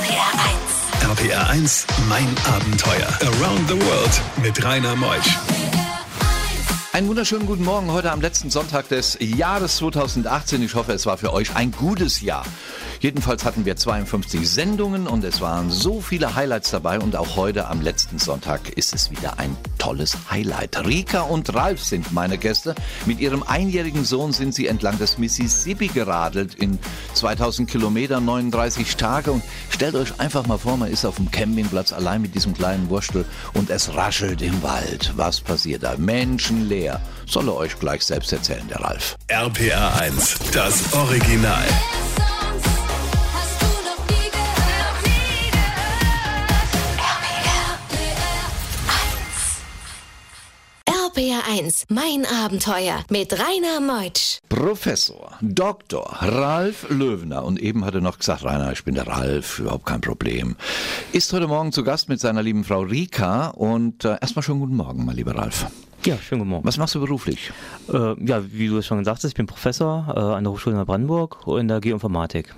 RPR 0.00 1.12
1. 1.12 1.20
RPR 1.20 1.50
1, 1.50 1.86
mein 2.08 2.26
Abenteuer. 2.54 3.06
Around 3.20 3.68
the 3.68 3.74
World 3.74 4.22
mit 4.42 4.64
Rainer 4.64 4.96
Meusch. 4.96 5.36
Einen 6.94 7.06
wunderschönen 7.06 7.44
guten 7.44 7.64
Morgen 7.64 7.92
heute 7.92 8.10
am 8.10 8.22
letzten 8.22 8.48
Sonntag 8.48 8.88
des 8.88 9.18
Jahres 9.20 9.76
2018. 9.76 10.62
Ich 10.62 10.74
hoffe, 10.74 10.92
es 10.92 11.04
war 11.04 11.18
für 11.18 11.34
euch 11.34 11.54
ein 11.54 11.70
gutes 11.72 12.22
Jahr. 12.22 12.46
Jedenfalls 13.00 13.46
hatten 13.46 13.64
wir 13.64 13.76
52 13.76 14.46
Sendungen 14.46 15.06
und 15.06 15.24
es 15.24 15.40
waren 15.40 15.70
so 15.70 16.02
viele 16.02 16.34
Highlights 16.34 16.70
dabei 16.70 16.98
und 17.00 17.16
auch 17.16 17.34
heute 17.34 17.66
am 17.66 17.80
letzten 17.80 18.18
Sonntag 18.18 18.68
ist 18.76 18.94
es 18.94 19.10
wieder 19.10 19.38
ein 19.38 19.56
tolles 19.78 20.18
Highlight. 20.30 20.86
Rika 20.86 21.22
und 21.22 21.54
Ralf 21.54 21.82
sind 21.82 22.12
meine 22.12 22.36
Gäste. 22.36 22.74
Mit 23.06 23.18
ihrem 23.18 23.42
einjährigen 23.42 24.04
Sohn 24.04 24.34
sind 24.34 24.54
sie 24.54 24.66
entlang 24.66 24.98
des 24.98 25.16
Mississippi 25.16 25.88
geradelt 25.88 26.54
in 26.56 26.78
2000 27.14 27.70
Kilometer, 27.70 28.20
39 28.20 28.96
Tage 28.96 29.32
und 29.32 29.42
stellt 29.70 29.94
euch 29.94 30.20
einfach 30.20 30.46
mal 30.46 30.58
vor, 30.58 30.76
man 30.76 30.90
ist 30.90 31.06
auf 31.06 31.16
dem 31.16 31.30
Campingplatz 31.30 31.94
allein 31.94 32.20
mit 32.20 32.34
diesem 32.34 32.52
kleinen 32.52 32.90
Wurstel 32.90 33.24
und 33.54 33.70
es 33.70 33.94
raschelt 33.94 34.42
im 34.42 34.62
Wald. 34.62 35.14
Was 35.16 35.40
passiert 35.40 35.84
da? 35.84 35.96
Menschenleer. 35.96 37.00
Soll 37.26 37.48
er 37.48 37.56
euch 37.56 37.78
gleich 37.78 38.04
selbst 38.04 38.30
erzählen, 38.30 38.68
der 38.68 38.80
Ralf. 38.80 39.16
RPR 39.28 39.98
1, 40.00 40.36
das 40.52 40.92
Original. 40.92 41.64
1, 51.50 51.86
mein 51.88 52.24
Abenteuer 52.44 53.04
mit 53.10 53.32
Rainer 53.32 53.80
Meutsch. 53.80 54.38
Professor, 54.48 55.32
Dr. 55.40 56.04
Ralf 56.20 56.88
Löwner, 56.90 57.44
und 57.44 57.60
eben 57.60 57.84
hat 57.84 57.96
er 57.96 58.00
noch 58.00 58.18
gesagt, 58.18 58.44
Rainer, 58.44 58.70
ich 58.70 58.84
bin 58.84 58.94
der 58.94 59.08
Ralf, 59.08 59.58
überhaupt 59.58 59.84
kein 59.84 60.00
Problem, 60.00 60.54
ist 61.10 61.32
heute 61.32 61.48
Morgen 61.48 61.72
zu 61.72 61.82
Gast 61.82 62.08
mit 62.08 62.20
seiner 62.20 62.44
lieben 62.44 62.62
Frau 62.62 62.82
Rika 62.82 63.48
und 63.48 64.04
äh, 64.04 64.18
erstmal 64.20 64.44
schönen 64.44 64.60
guten 64.60 64.76
Morgen, 64.76 65.04
mein 65.04 65.16
lieber 65.16 65.34
Ralf. 65.34 65.66
Ja, 66.06 66.16
schönen 66.16 66.38
guten 66.40 66.50
Morgen. 66.50 66.64
Was 66.66 66.78
machst 66.78 66.94
du 66.94 67.00
beruflich? 67.00 67.52
Äh, 67.92 68.14
ja, 68.24 68.42
wie 68.50 68.68
du 68.68 68.78
es 68.78 68.86
schon 68.86 68.98
gesagt 69.00 69.18
hast, 69.18 69.24
ich 69.24 69.34
bin 69.34 69.46
Professor 69.46 70.06
äh, 70.08 70.18
an 70.18 70.44
der 70.44 70.52
Hochschule 70.52 70.78
in 70.80 70.86
Brandenburg 70.86 71.36
in 71.46 71.68
der 71.68 71.80
Geoinformatik. 71.80 72.54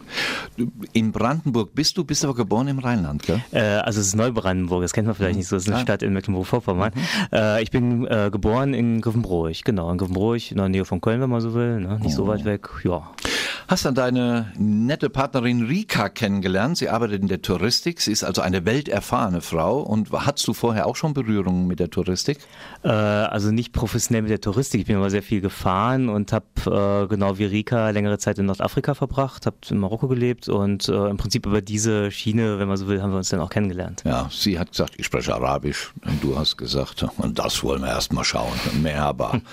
In 0.92 1.10
Brandenburg 1.10 1.74
bist 1.74 1.96
du, 1.98 2.04
bist 2.04 2.24
aber 2.24 2.36
geboren 2.36 2.68
im 2.68 2.78
Rheinland, 2.78 3.24
gell? 3.24 3.42
Äh, 3.50 3.58
also 3.60 4.00
es 4.00 4.06
ist 4.08 4.14
Neubrandenburg, 4.14 4.82
das 4.82 4.92
kennt 4.92 5.08
man 5.08 5.16
vielleicht 5.16 5.36
nicht 5.36 5.48
so, 5.48 5.56
es 5.56 5.64
ist 5.64 5.68
eine 5.70 5.78
Ah. 5.78 5.80
Stadt 5.82 6.02
in 6.04 6.12
Mecklenburg-Vorpommern. 6.12 6.92
Äh, 7.32 7.62
ich 7.64 7.72
bin 7.72 8.06
äh, 8.06 8.28
geboren 8.30 8.74
in 8.74 9.00
Griffenbroich, 9.00 9.64
genau, 9.64 9.90
in 9.90 9.98
Griffenbroich, 9.98 10.52
in 10.52 10.58
der 10.58 10.68
Nähe 10.68 10.84
von 10.84 11.00
Köln, 11.00 11.20
wenn 11.20 11.30
man 11.30 11.40
so 11.40 11.52
will, 11.52 11.80
ne? 11.80 11.98
nicht 11.98 12.14
so 12.14 12.28
weit 12.28 12.44
weg, 12.44 12.68
ja. 12.84 13.10
Hast 13.72 13.86
dann 13.86 13.94
deine 13.94 14.52
nette 14.58 15.08
Partnerin 15.08 15.64
Rika 15.64 16.10
kennengelernt. 16.10 16.76
Sie 16.76 16.90
arbeitet 16.90 17.22
in 17.22 17.28
der 17.28 17.40
Touristik. 17.40 18.02
Sie 18.02 18.12
ist 18.12 18.22
also 18.22 18.42
eine 18.42 18.66
welterfahrene 18.66 19.40
Frau. 19.40 19.80
Und 19.80 20.12
hattest 20.12 20.46
du 20.46 20.52
vorher 20.52 20.86
auch 20.86 20.94
schon 20.94 21.14
Berührungen 21.14 21.66
mit 21.66 21.80
der 21.80 21.88
Touristik? 21.88 22.36
Äh, 22.84 22.88
also 22.90 23.50
nicht 23.50 23.72
professionell 23.72 24.20
mit 24.20 24.30
der 24.30 24.42
Touristik. 24.42 24.82
Ich 24.82 24.88
bin 24.88 24.96
aber 24.96 25.08
sehr 25.08 25.22
viel 25.22 25.40
gefahren 25.40 26.10
und 26.10 26.32
habe 26.34 26.44
äh, 26.66 27.08
genau 27.08 27.38
wie 27.38 27.46
Rika 27.46 27.88
längere 27.88 28.18
Zeit 28.18 28.38
in 28.38 28.44
Nordafrika 28.44 28.92
verbracht, 28.92 29.46
habe 29.46 29.56
in 29.70 29.78
Marokko 29.78 30.06
gelebt 30.06 30.50
und 30.50 30.90
äh, 30.90 31.08
im 31.08 31.16
Prinzip 31.16 31.46
über 31.46 31.62
diese 31.62 32.10
Schiene, 32.10 32.58
wenn 32.58 32.68
man 32.68 32.76
so 32.76 32.88
will, 32.88 33.00
haben 33.00 33.12
wir 33.12 33.16
uns 33.16 33.30
dann 33.30 33.40
auch 33.40 33.48
kennengelernt. 33.48 34.02
Ja, 34.04 34.28
sie 34.30 34.58
hat 34.58 34.72
gesagt, 34.72 34.96
ich 34.98 35.06
spreche 35.06 35.34
Arabisch. 35.34 35.94
Und 36.04 36.22
du 36.22 36.38
hast 36.38 36.58
gesagt, 36.58 37.06
und 37.16 37.38
das 37.38 37.64
wollen 37.64 37.80
wir 37.80 37.88
erst 37.88 38.12
mal 38.12 38.22
schauen. 38.22 38.52
Merhaba. 38.82 39.40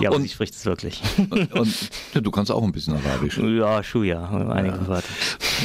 Ja, 0.00 0.10
aber 0.10 0.18
Und- 0.18 0.22
sie 0.22 0.28
spricht 0.28 0.54
es 0.54 0.64
wirklich. 0.64 1.02
Und, 1.18 1.50
und 1.52 1.74
du 2.14 2.30
kannst 2.30 2.52
auch 2.52 2.62
ein 2.62 2.70
bisschen 2.70 2.94
Arabisch. 2.94 3.36
ja, 3.48 3.82
Schuja, 3.82 4.28
einige 4.50 4.86
Worte. 4.86 5.08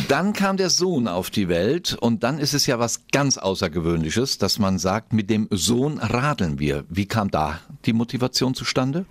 Dann 0.08 0.34
kam 0.34 0.58
der 0.58 0.70
Sohn 0.70 1.08
auf 1.08 1.30
die 1.30 1.48
Welt 1.50 1.96
und 2.00 2.24
dann 2.24 2.40
ist 2.40 2.54
es 2.54 2.66
ja 2.66 2.80
was 2.80 3.08
ganz 3.12 3.38
Außergewöhnliches, 3.38 4.38
dass 4.38 4.60
man 4.60 4.80
sagt, 4.80 5.14
mit 5.14 5.30
dem 5.30 5.48
Sohn 5.52 6.00
radeln 6.00 6.60
wir. 6.60 6.84
Wie 6.90 7.06
kam 7.06 7.30
da 7.32 7.60
die 7.86 7.94
Motivation 7.94 8.56
zustande? 8.56 9.06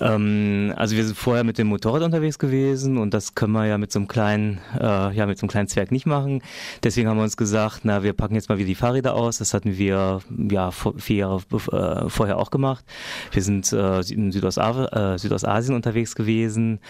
Ähm, 0.00 0.72
also 0.76 0.96
wir 0.96 1.04
sind 1.04 1.16
vorher 1.16 1.44
mit 1.44 1.58
dem 1.58 1.68
Motorrad 1.68 2.02
unterwegs 2.02 2.38
gewesen 2.38 2.98
und 2.98 3.14
das 3.14 3.34
können 3.34 3.52
wir 3.52 3.66
ja 3.66 3.78
mit 3.78 3.92
so 3.92 3.98
einem 3.98 4.08
kleinen, 4.08 4.60
äh, 4.78 5.14
ja 5.14 5.26
mit 5.26 5.38
so 5.38 5.44
einem 5.44 5.50
kleinen 5.50 5.68
Zwerg 5.68 5.92
nicht 5.92 6.06
machen. 6.06 6.42
Deswegen 6.82 7.08
haben 7.08 7.16
wir 7.16 7.24
uns 7.24 7.36
gesagt, 7.36 7.80
na 7.84 8.02
wir 8.02 8.12
packen 8.12 8.34
jetzt 8.34 8.48
mal 8.48 8.58
wieder 8.58 8.66
die 8.66 8.74
Fahrräder 8.74 9.14
aus. 9.14 9.38
Das 9.38 9.54
hatten 9.54 9.78
wir 9.78 10.20
ja 10.50 10.70
vor, 10.70 10.94
vier 10.98 11.16
Jahre 11.16 11.42
äh, 11.72 12.08
vorher 12.08 12.38
auch 12.38 12.50
gemacht. 12.50 12.84
Wir 13.32 13.42
sind 13.42 13.72
äh, 13.72 14.00
in 14.00 14.32
Südosta 14.32 15.14
äh, 15.14 15.18
Südostasien 15.18 15.74
unterwegs 15.74 16.14
gewesen 16.14 16.80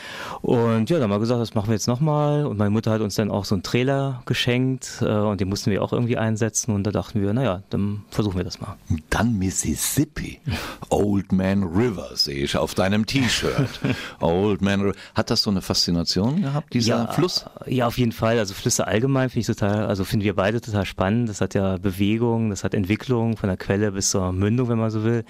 und 0.40 0.88
ja, 0.90 0.98
dann 0.98 1.04
haben 1.04 1.16
wir 1.16 1.20
gesagt, 1.20 1.40
das 1.40 1.54
machen 1.54 1.68
wir 1.68 1.74
jetzt 1.74 1.88
nochmal. 1.88 2.46
Und 2.46 2.58
meine 2.58 2.70
Mutter 2.70 2.90
hat 2.90 3.00
uns 3.00 3.14
dann 3.16 3.30
auch 3.30 3.44
so 3.44 3.54
einen 3.54 3.62
Trailer 3.62 4.22
geschenkt 4.26 4.98
äh, 5.02 5.06
und 5.06 5.40
den 5.40 5.48
mussten 5.48 5.70
wir 5.70 5.82
auch 5.82 5.92
irgendwie 5.92 6.16
einsetzen 6.16 6.74
und 6.74 6.84
da 6.84 6.90
dachten 6.90 7.20
wir, 7.20 7.32
naja, 7.32 7.62
dann 7.70 8.02
versuchen 8.10 8.36
wir 8.36 8.44
das 8.44 8.60
mal. 8.60 8.76
Dann 9.10 9.38
Mississippi. 9.38 10.40
Old 10.90 11.32
Man 11.32 11.62
River 11.64 12.10
sehe 12.14 12.44
ich 12.44 12.56
auf 12.56 12.74
deinem 12.74 12.93
T-Shirt. 13.02 13.80
Old 14.20 14.62
Man. 14.62 14.92
Hat 15.14 15.30
das 15.30 15.42
so 15.42 15.50
eine 15.50 15.60
Faszination 15.60 16.42
gehabt, 16.42 16.72
dieser 16.74 17.08
Fluss? 17.08 17.46
Ja, 17.66 17.86
auf 17.86 17.98
jeden 17.98 18.12
Fall. 18.12 18.38
Also 18.38 18.54
Flüsse 18.54 18.86
allgemein 18.86 19.30
finde 19.30 19.40
ich 19.40 19.46
total, 19.46 19.86
also 19.86 20.04
finden 20.04 20.24
wir 20.24 20.34
beide 20.34 20.60
total 20.60 20.86
spannend. 20.86 21.28
Das 21.28 21.40
hat 21.40 21.54
ja 21.54 21.76
Bewegung, 21.78 22.50
das 22.50 22.62
hat 22.62 22.74
Entwicklung 22.74 23.36
von 23.36 23.48
der 23.48 23.56
Quelle 23.56 23.92
bis 23.92 24.10
zur 24.10 24.32
Mündung, 24.32 24.68
wenn 24.68 24.78
man 24.78 24.90
so 24.90 25.02
will. 25.02 25.24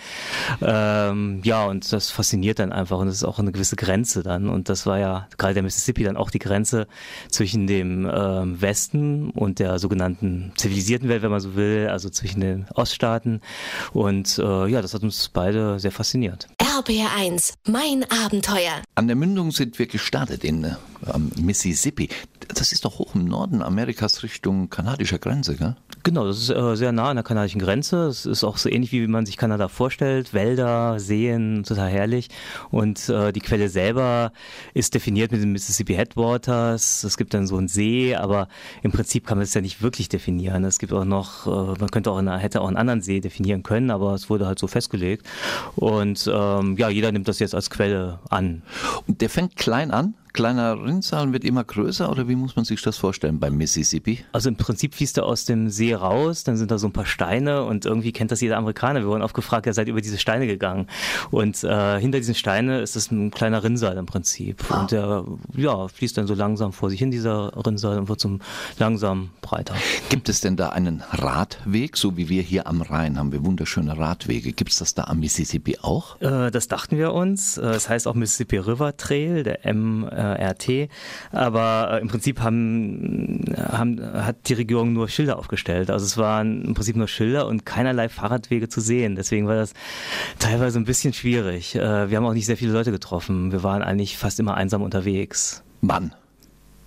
Ähm, 0.61 1.41
ja, 1.45 1.65
und 1.65 1.91
das 1.93 2.11
fasziniert 2.11 2.59
dann 2.59 2.73
einfach 2.73 2.99
und 2.99 3.07
das 3.07 3.17
ist 3.17 3.25
auch 3.25 3.39
eine 3.39 3.53
gewisse 3.53 3.77
Grenze 3.77 4.23
dann. 4.23 4.49
Und 4.49 4.69
das 4.69 4.87
war 4.87 4.99
ja 4.99 5.29
gerade 5.39 5.55
der 5.55 5.63
Mississippi 5.63 6.05
dann 6.05 6.17
auch 6.17 6.31
die 6.31 6.39
Grenze 6.39 6.87
zwischen 7.31 7.67
dem 7.67 8.11
ähm, 8.13 8.61
Westen 8.61 9.31
und 9.31 9.59
der 9.59 9.79
sogenannten 9.79 10.53
zivilisierten 10.57 11.09
Welt, 11.09 11.23
wenn 11.23 11.31
man 11.31 11.41
so 11.41 11.55
will, 11.57 11.89
also 11.91 12.11
zwischen 12.11 12.41
den 12.41 12.67
Oststaaten. 12.75 13.41
Und 13.93 14.39
äh, 14.39 14.67
ja, 14.67 14.83
das 14.83 14.95
hat 14.95 15.03
uns 15.03 15.29
beide 15.29 15.79
sehr 15.79 15.93
fasziniert. 15.93 16.49
RPR 16.61 17.11
1, 17.17 17.54
mein 17.67 18.05
Abenteuer. 18.11 18.83
An 18.95 19.07
der 19.07 19.17
Mündung 19.17 19.51
sind 19.51 19.79
wir 19.79 19.87
gestartet 19.87 20.45
in 20.45 20.77
am 21.07 21.31
Mississippi. 21.37 22.09
Das 22.49 22.73
ist 22.73 22.85
doch 22.85 22.99
hoch 22.99 23.15
im 23.15 23.25
Norden 23.25 23.63
Amerikas 23.63 24.23
Richtung 24.23 24.69
kanadischer 24.69 25.19
Grenze, 25.19 25.57
gell? 25.57 25.77
Genau, 26.03 26.27
das 26.27 26.39
ist 26.39 26.51
äh, 26.51 26.77
sehr 26.77 26.93
nah 26.93 27.09
an 27.09 27.17
der 27.17 27.25
kanadischen 27.25 27.61
Grenze. 27.61 28.07
Es 28.09 28.27
ist 28.27 28.45
auch 28.45 28.59
so 28.59 28.69
ähnlich, 28.69 28.93
wie 28.93 29.07
man 29.07 29.25
sich 29.25 29.39
Kanada 29.39 29.69
vorstellt. 29.69 30.35
Wälder, 30.35 31.01
Seen, 31.01 31.65
total 31.65 31.89
herrlich. 31.89 32.29
Und 32.71 33.09
äh, 33.09 33.33
die 33.33 33.41
Quelle 33.41 33.71
selber 33.71 34.33
ist 34.75 34.95
definiert 34.95 35.33
mit 35.33 35.41
den 35.41 35.53
Mississippi 35.53 35.95
Headwaters. 35.95 37.05
Es 37.05 37.17
gibt 37.17 37.33
dann 37.33 37.47
so 37.47 37.57
einen 37.57 37.69
See, 37.69 38.15
aber 38.15 38.49
im 38.83 38.93
Prinzip 38.93 39.27
kann 39.27 39.39
man 39.39 39.45
es 39.45 39.55
ja 39.55 39.63
nicht 39.63 39.81
wirklich 39.81 40.11
definieren. 40.11 40.65
Es 40.65 40.79
gibt 40.79 40.93
auch 40.93 41.07
noch, 41.07 41.47
äh, 41.47 41.79
man 41.81 41.91
könnte 41.91 42.11
auch 42.11 42.19
eine, 42.19 42.37
hätte 42.37 42.61
auch 42.61 42.69
einen 42.69 42.77
anderen 42.77 43.01
See 43.01 43.21
definieren 43.21 43.63
können, 43.63 43.91
aber 43.91 44.13
es 44.13 44.29
wurde 44.29 44.47
halt 44.47 44.59
so 44.59 44.67
festgelegt. 44.67 45.27
Und 45.77 46.31
ähm, 46.31 46.77
ja, 46.77 46.91
jeder 46.91 47.13
nimmt 47.13 47.29
das 47.29 47.39
jetzt 47.39 47.55
als 47.55 47.71
Quelle 47.71 48.19
an. 48.29 48.63
Und 49.07 49.23
der 49.23 49.31
fängt 49.31 49.57
klein 49.57 49.91
an, 49.91 50.15
kleiner 50.35 50.83
Rinnsal 50.83 51.33
wird 51.33 51.45
immer 51.45 51.65
größer 51.65 52.11
oder 52.11 52.29
wie 52.29 52.35
muss 52.35 52.57
man 52.57 52.65
sich 52.67 52.83
das 52.83 52.99
vorstellen 52.99 53.39
beim 53.41 53.57
Mississippi? 53.57 54.25
Also 54.33 54.51
im 54.51 54.57
Prinzip 54.57 54.95
fließt 54.95 55.17
er 55.17 55.25
aus 55.25 55.47
dem 55.47 55.71
See 55.71 55.95
raus, 55.95 56.45
dann 56.45 56.57
sind 56.59 56.71
da 56.71 56.77
so 56.77 56.89
ein 56.89 56.93
paar 56.93 57.07
Steine 57.07 57.63
und 57.63 57.87
irgendwie 57.87 58.13
kennt 58.13 58.33
das 58.33 58.41
jeder 58.41 58.59
Amerikaner. 58.59 59.01
Wir 59.01 59.07
wurden 59.07 59.23
oft 59.23 59.35
gefragt, 59.35 59.67
ihr 59.67 59.73
seid 59.73 59.89
über 59.89 60.01
diese 60.01 60.19
Steine 60.19 60.47
gegangen. 60.47 60.89
Und 61.31 61.65
äh, 61.65 61.99
hinter 62.01 62.19
diesen 62.19 62.35
Steinen 62.35 62.83
ist 62.83 62.97
es 62.97 63.11
ein 63.11 63.31
kleiner 63.31 63.65
Rinnsal 63.65 63.97
im 63.97 64.07
Prinzip. 64.07 64.71
Und 64.71 64.91
der 64.91 65.25
ja, 65.57 65.89
fließt 65.89 66.19
dann 66.19 66.27
so 66.27 66.35
langsam 66.35 66.73
vor 66.73 66.91
sich 66.91 66.99
hin, 66.99 67.11
dieser 67.11 67.53
Rinnsal, 67.65 67.99
und 67.99 68.09
wird 68.09 68.21
so 68.21 68.39
langsam 68.79 69.31
breiter. 69.41 69.75
Gibt 70.11 70.29
es 70.29 70.41
denn 70.41 70.57
da 70.57 70.71
einen 70.71 71.03
Radweg, 71.13 71.97
so 71.97 72.17
wie 72.17 72.29
wir 72.29 72.43
hier 72.43 72.67
am 72.67 72.83
Rhein 72.83 73.19
haben 73.19 73.31
wir 73.31 73.45
wunderschöne 73.45 73.97
Radwege? 73.97 74.53
Gibt 74.53 74.73
es 74.73 74.79
das 74.79 74.95
da 74.95 75.05
am 75.05 75.21
Mississippi 75.21 75.79
auch? 75.81 76.21
Äh, 76.21 76.51
das 76.51 76.69
dachten 76.69 76.99
wir 76.99 77.13
uns. 77.13 77.57
Äh, 77.57 77.67
Es 77.67 77.89
heißt 77.89 78.09
auch 78.09 78.15
Mississippi 78.15 78.59
River 78.59 78.97
Trail, 78.97 79.45
der 79.45 79.65
MRT. 80.33 80.89
Aber 81.33 81.91
äh, 81.93 82.01
im 82.01 82.09
Prinzip 82.09 82.41
haben, 82.41 83.45
haben, 83.57 84.01
hat 84.01 84.49
die 84.49 84.55
Regierung 84.55 84.93
nur 84.93 85.09
Schilder 85.09 85.39
aufgestellt. 85.39 85.91
Also 85.91 86.05
es 86.07 86.17
waren 86.17 86.65
im 86.65 86.75
Prinzip 86.75 86.97
nur 86.97 87.09
Schilder 87.09 87.47
und 87.47 87.67
keinerlei 87.67 88.09
Fahrradwege 88.09 88.69
zu 88.69 88.81
sehen. 88.81 89.17
Deswegen 89.17 89.47
war 89.47 89.57
das 89.57 89.75
teilweise 90.39 90.79
ein 90.79 90.85
bisschen 90.85 91.13
schwierig. 91.13 91.75
Äh, 91.75 92.11
Wir 92.11 92.17
haben 92.17 92.27
auch 92.27 92.33
nicht 92.35 92.47
sehr 92.47 92.57
viele 92.57 92.73
Leute 92.73 92.91
getroffen. 92.91 93.53
Wir 93.53 93.63
waren 93.63 93.83
eigentlich 93.83 94.17
fast 94.19 94.41
immer 94.41 94.55
einsam 94.55 94.83
unterwegs. 94.83 95.63
Wann? 95.81 96.15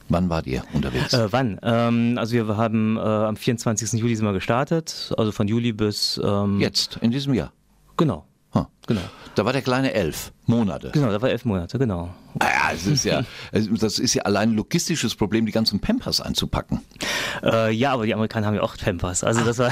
Wann 0.09 0.29
wart 0.29 0.47
ihr 0.47 0.63
unterwegs? 0.73 1.13
Äh, 1.13 1.31
wann? 1.31 1.59
Ähm, 1.63 2.15
also 2.17 2.33
wir 2.33 2.57
haben 2.57 2.97
äh, 2.97 2.99
am 3.01 3.35
24. 3.35 3.99
Juli 3.99 4.15
sind 4.15 4.25
wir 4.25 4.33
gestartet. 4.33 5.13
Also 5.17 5.31
von 5.31 5.47
Juli 5.47 5.73
bis... 5.73 6.19
Ähm, 6.23 6.59
Jetzt, 6.59 6.97
in 7.01 7.11
diesem 7.11 7.33
Jahr. 7.33 7.51
Genau. 7.97 8.25
Ha. 8.53 8.67
Genau. 8.87 9.01
Da 9.35 9.45
war 9.45 9.51
der 9.53 9.61
kleine 9.61 9.93
elf 9.93 10.31
Monate. 10.45 10.89
Genau, 10.93 11.11
da 11.11 11.21
war 11.21 11.29
elf 11.29 11.43
Monate, 11.45 11.77
genau. 11.77 12.09
Ah 12.39 12.45
Ja, 12.45 12.71
es 12.73 12.87
ist 12.87 13.03
ja, 13.03 13.23
es- 13.51 13.67
das 13.79 13.99
ist 13.99 14.13
ja 14.13 14.23
allein 14.23 14.51
ein 14.51 14.55
logistisches 14.55 15.13
Problem, 15.15 15.45
die 15.45 15.51
ganzen 15.51 15.79
Pampers 15.79 16.21
einzupacken. 16.21 16.81
Äh, 17.43 17.71
ja, 17.73 17.91
aber 17.93 18.05
die 18.05 18.13
Amerikaner 18.13 18.47
haben 18.47 18.55
ja 18.55 18.61
auch 18.61 18.77
Pampers. 18.77 19.23
Also 19.23 19.43
das 19.43 19.59
war, 19.59 19.71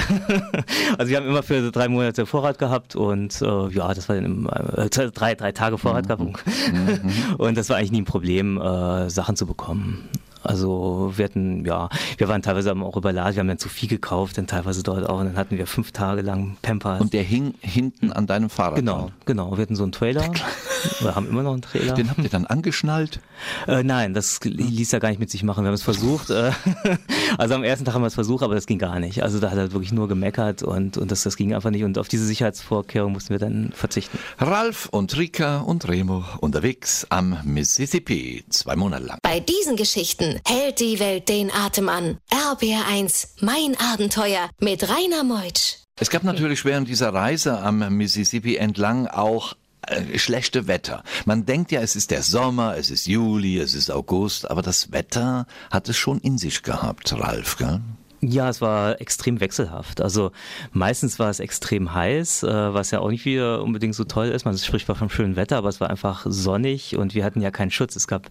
also 0.98 1.10
wir 1.10 1.16
haben 1.16 1.26
immer 1.26 1.42
für 1.42 1.72
drei 1.72 1.88
Monate 1.88 2.26
Vorrat 2.26 2.58
gehabt 2.58 2.94
und 2.94 3.40
äh, 3.42 3.68
ja, 3.70 3.92
das 3.94 4.08
war 4.08 4.16
dann 4.16 4.24
im, 4.26 4.48
äh, 4.48 4.88
drei, 4.90 5.34
drei 5.34 5.52
Tage 5.52 5.78
Vorrat 5.78 6.06
gehabt 6.06 6.20
und, 6.22 6.36
und 7.38 7.56
das 7.56 7.68
war 7.70 7.76
eigentlich 7.78 7.92
nie 7.92 8.02
ein 8.02 8.04
Problem, 8.06 8.60
äh, 8.60 9.08
Sachen 9.10 9.36
zu 9.36 9.46
bekommen. 9.46 10.08
Also 10.46 11.12
wir 11.16 11.24
hatten, 11.24 11.64
ja, 11.64 11.88
wir 12.16 12.28
waren 12.28 12.42
teilweise 12.42 12.70
aber 12.70 12.84
auch 12.84 12.96
überladen, 12.96 13.34
wir 13.34 13.40
haben 13.40 13.48
dann 13.48 13.58
zu 13.58 13.68
viel 13.68 13.88
gekauft, 13.88 14.38
dann 14.38 14.46
teilweise 14.46 14.82
dort 14.82 15.08
auch 15.08 15.20
und 15.20 15.26
dann 15.26 15.36
hatten 15.36 15.58
wir 15.58 15.66
fünf 15.66 15.92
Tage 15.92 16.22
lang 16.22 16.56
Pampers. 16.62 17.00
Und 17.00 17.12
der 17.12 17.22
hing 17.22 17.54
hinten 17.60 18.12
an 18.12 18.26
deinem 18.26 18.50
Fahrrad. 18.50 18.76
genau, 18.76 18.98
dran. 18.98 19.12
genau. 19.24 19.56
Wir 19.56 19.62
hatten 19.62 19.76
so 19.76 19.82
einen 19.82 19.92
Trailer. 19.92 20.30
Wir 21.00 21.14
haben 21.14 21.28
immer 21.28 21.42
noch 21.42 21.52
einen 21.52 21.62
Trailer. 21.62 21.94
Den 21.94 22.10
habt 22.10 22.20
ihr 22.20 22.28
dann 22.28 22.46
angeschnallt? 22.46 23.20
Äh, 23.66 23.82
nein, 23.82 24.14
das 24.14 24.40
ließ 24.44 24.92
er 24.92 25.00
gar 25.00 25.08
nicht 25.08 25.18
mit 25.18 25.30
sich 25.30 25.42
machen. 25.42 25.64
Wir 25.64 25.68
haben 25.68 25.74
es 25.74 25.82
versucht. 25.82 26.30
Äh, 26.30 26.52
also 27.38 27.54
am 27.54 27.64
ersten 27.64 27.84
Tag 27.84 27.94
haben 27.94 28.02
wir 28.02 28.06
es 28.06 28.14
versucht, 28.14 28.44
aber 28.44 28.54
das 28.54 28.66
ging 28.66 28.78
gar 28.78 29.00
nicht. 29.00 29.22
Also 29.22 29.40
da 29.40 29.50
hat 29.50 29.58
er 29.58 29.72
wirklich 29.72 29.92
nur 29.92 30.08
gemeckert 30.08 30.62
und, 30.62 30.96
und 30.96 31.10
das, 31.10 31.22
das 31.22 31.36
ging 31.36 31.54
einfach 31.54 31.70
nicht. 31.70 31.84
Und 31.84 31.98
auf 31.98 32.08
diese 32.08 32.24
Sicherheitsvorkehrung 32.24 33.12
mussten 33.12 33.30
wir 33.30 33.38
dann 33.38 33.72
verzichten. 33.74 34.18
Ralf 34.38 34.88
und 34.90 35.16
Rika 35.16 35.58
und 35.58 35.88
Remo 35.88 36.24
unterwegs 36.40 37.06
am 37.10 37.38
Mississippi. 37.44 38.44
Zwei 38.48 38.76
Monate 38.76 39.04
lang. 39.04 39.18
Bei 39.22 39.40
diesen 39.40 39.76
Geschichten 39.76 40.35
hält 40.46 40.80
die 40.80 40.98
Welt 40.98 41.28
den 41.28 41.50
Atem 41.52 41.88
an. 41.88 42.18
RBR1, 42.30 43.28
mein 43.40 43.76
Abenteuer 43.78 44.50
mit 44.60 44.88
Rainer 44.88 45.24
Meutsch. 45.24 45.78
Es 45.98 46.10
gab 46.10 46.24
natürlich 46.24 46.64
während 46.64 46.88
dieser 46.88 47.14
Reise 47.14 47.58
am 47.60 47.96
Mississippi 47.96 48.56
entlang 48.56 49.06
auch 49.06 49.54
äh, 49.86 50.18
schlechte 50.18 50.66
Wetter. 50.66 51.02
Man 51.24 51.46
denkt 51.46 51.72
ja, 51.72 51.80
es 51.80 51.96
ist 51.96 52.10
der 52.10 52.22
Sommer, 52.22 52.76
es 52.76 52.90
ist 52.90 53.06
Juli, 53.06 53.58
es 53.58 53.74
ist 53.74 53.90
August, 53.90 54.50
aber 54.50 54.62
das 54.62 54.92
Wetter 54.92 55.46
hat 55.70 55.88
es 55.88 55.96
schon 55.96 56.18
in 56.18 56.38
sich 56.38 56.62
gehabt, 56.62 57.12
Ralf, 57.18 57.56
gell? 57.56 57.80
Ja, 58.22 58.48
es 58.48 58.62
war 58.62 59.00
extrem 59.00 59.40
wechselhaft. 59.40 60.00
Also 60.00 60.32
meistens 60.72 61.18
war 61.18 61.28
es 61.28 61.38
extrem 61.38 61.92
heiß, 61.92 62.44
äh, 62.44 62.74
was 62.74 62.90
ja 62.90 63.00
auch 63.00 63.10
nicht 63.10 63.26
wieder 63.26 63.62
unbedingt 63.62 63.94
so 63.94 64.04
toll 64.04 64.28
ist. 64.28 64.46
Man 64.46 64.56
spricht 64.56 64.86
zwar 64.86 64.96
vom 64.96 65.10
schönen 65.10 65.36
Wetter, 65.36 65.58
aber 65.58 65.68
es 65.68 65.80
war 65.80 65.90
einfach 65.90 66.24
sonnig 66.26 66.96
und 66.96 67.14
wir 67.14 67.24
hatten 67.24 67.42
ja 67.42 67.50
keinen 67.50 67.70
Schutz. 67.70 67.94
Es 67.94 68.08
gab 68.08 68.28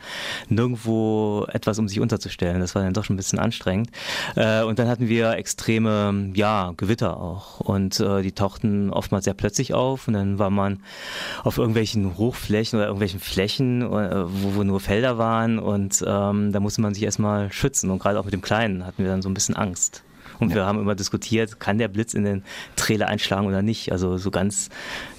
nirgendwo 0.50 1.46
etwas, 1.52 1.78
um 1.78 1.88
sich 1.88 2.00
unterzustellen. 2.00 2.62
Das 2.62 2.74
war 2.74 2.82
dann 2.82 2.94
doch 2.94 3.06
schon 3.06 3.14
ein 3.14 3.18
bisschen 3.18 3.38
anstrengend. 3.38 3.92
Äh, 4.36 4.64
und 4.64 4.80
dann 4.80 4.88
hatten 4.88 5.08
wir 5.08 5.34
extreme, 5.34 6.32
ja, 6.34 6.74
Gewitter 6.78 7.18
auch. 7.18 7.60
Und 7.60 8.00
äh, 8.00 8.24
die 8.24 8.32
tauchten 8.32 8.90
oftmals 8.90 9.26
sehr 9.26 9.36
plötzlich 9.36 9.76
auf 9.76 10.08
und 10.08 10.16
dann 10.16 10.40
war 10.40 10.50
man 10.50 10.80
auf 11.44 11.60
irgendwelchen 11.60 12.18
Hochflächen 12.18 12.80
oder 12.80 12.88
irgendwelchen 12.88 13.20
Flächen, 13.20 13.88
wo, 13.88 14.56
wo 14.56 14.64
nur 14.64 14.80
Felder 14.80 15.20
waren 15.20 15.60
und 15.60 16.04
ähm, 16.06 16.52
da 16.52 16.60
musste 16.60 16.82
man 16.82 16.96
sich 16.96 17.04
erstmal 17.04 17.52
schützen. 17.52 17.92
Und 17.92 18.00
gerade 18.00 18.20
auch 18.20 18.26
mit 18.26 18.34
dem 18.34 18.42
Kleinen 18.42 18.86
hatten 18.86 19.04
wir 19.04 19.12
dann 19.12 19.22
so 19.22 19.30
ein 19.30 19.34
bisschen 19.36 19.56
Angst. 19.56 19.75
Angst. 19.76 20.04
Und 20.40 20.54
wir 20.54 20.66
haben 20.66 20.80
immer 20.80 20.96
diskutiert, 20.96 21.60
kann 21.60 21.78
der 21.78 21.88
Blitz 21.88 22.14
in 22.14 22.24
den 22.24 22.44
Trailer 22.76 23.08
einschlagen 23.08 23.48
oder 23.48 23.62
nicht. 23.62 23.92
Also 23.92 24.18
so 24.18 24.32
ganz 24.32 24.70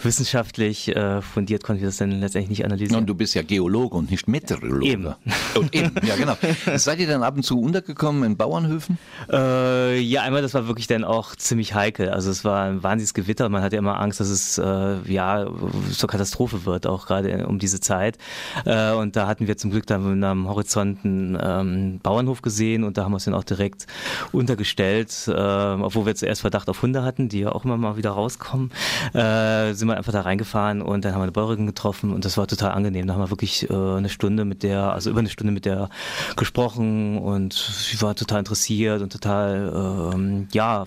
wissenschaftlich 0.03 0.95
äh, 0.95 1.23
fundiert 1.23 1.63
konnten 1.63 1.83
wir 1.83 1.89
das 1.89 1.97
dann 1.97 2.11
letztendlich 2.21 2.51
nicht 2.51 2.65
analysieren. 2.65 3.01
Und 3.01 3.07
du 3.07 3.15
bist 3.15 3.35
ja 3.35 3.43
Geologe 3.43 3.97
und 3.97 4.11
nicht 4.11 4.29
Meteorologe. 4.29 4.87
Eben. 4.87 5.15
Und 5.55 5.75
eben, 5.75 5.93
ja 6.03 6.17
genau. 6.17 6.37
Seid 6.77 6.99
ihr 6.99 7.07
dann 7.07 7.23
ab 7.23 7.37
und 7.37 7.43
zu 7.43 7.59
untergekommen 7.59 8.25
in 8.25 8.37
Bauernhöfen? 8.37 8.99
Äh, 9.31 9.99
ja, 10.01 10.23
einmal, 10.23 10.43
das 10.43 10.53
war 10.53 10.67
wirklich 10.67 10.87
dann 10.87 11.03
auch 11.03 11.35
ziemlich 11.35 11.75
heikel. 11.75 12.11
Also 12.11 12.31
es 12.31 12.45
war 12.45 12.65
ein 12.65 12.83
wahnsinniges 12.83 13.15
Gewitter. 13.15 13.49
Man 13.49 13.63
hatte 13.63 13.77
immer 13.77 13.99
Angst, 13.99 14.21
dass 14.21 14.29
es 14.29 14.59
äh, 14.59 14.97
ja 15.11 15.47
zur 15.93 16.09
Katastrophe 16.09 16.67
wird, 16.67 16.87
auch 16.87 17.07
gerade 17.07 17.47
um 17.47 17.59
diese 17.59 17.81
Zeit. 17.81 18.19
Äh, 18.65 18.93
und 18.93 19.17
da 19.17 19.27
hatten 19.27 19.47
wir 19.47 19.57
zum 19.57 19.71
Glück 19.71 19.87
dann 19.87 20.23
am 20.23 20.49
Horizont 20.49 21.05
einen 21.05 21.39
ähm, 21.41 22.01
Bauernhof 22.03 22.43
gesehen 22.43 22.85
und 22.85 22.99
da 22.99 23.05
haben 23.05 23.13
wir 23.13 23.17
uns 23.17 23.25
dann 23.25 23.35
auch 23.35 23.45
direkt 23.45 23.87
untergestellt, 24.33 25.06
äh, 25.29 25.33
obwohl 25.33 26.07
wir 26.07 26.15
zuerst 26.15 26.41
Verdacht 26.43 26.69
auf 26.69 26.83
Hunde 26.83 27.03
hatten, 27.03 27.29
die 27.29 27.41
ja 27.41 27.53
auch 27.53 27.65
immer 27.65 27.77
mal 27.77 27.97
wieder 27.97 28.11
rauskommen. 28.11 28.71
Äh, 29.13 29.75
sind 29.75 29.89
wir 29.89 29.97
einfach 29.97 30.13
da 30.13 30.23
reingefahren 30.23 30.83
und 30.83 31.05
dann 31.05 31.13
haben 31.13 31.21
wir 31.21 31.25
eine 31.25 31.33
Bäuerin 31.33 31.67
getroffen 31.67 32.13
und 32.13 32.25
das 32.25 32.37
war 32.37 32.47
total 32.47 32.73
angenehm. 32.73 33.07
Da 33.07 33.15
haben 33.15 33.21
wir 33.21 33.31
wirklich 33.31 33.69
äh, 33.71 33.75
eine 33.75 34.09
Stunde 34.09 34.45
mit 34.45 34.63
der, 34.63 34.93
also 34.93 35.11
über 35.11 35.21
eine 35.21 35.29
Stunde 35.29 35.53
mit 35.53 35.65
der 35.65 35.89
gesprochen 36.37 37.19
und 37.19 37.53
sie 37.53 38.01
war 38.03 38.15
total 38.15 38.41
interessiert 38.41 39.03
und 39.03 39.13
total, 39.13 40.13
ähm, 40.15 40.49
ja, 40.53 40.87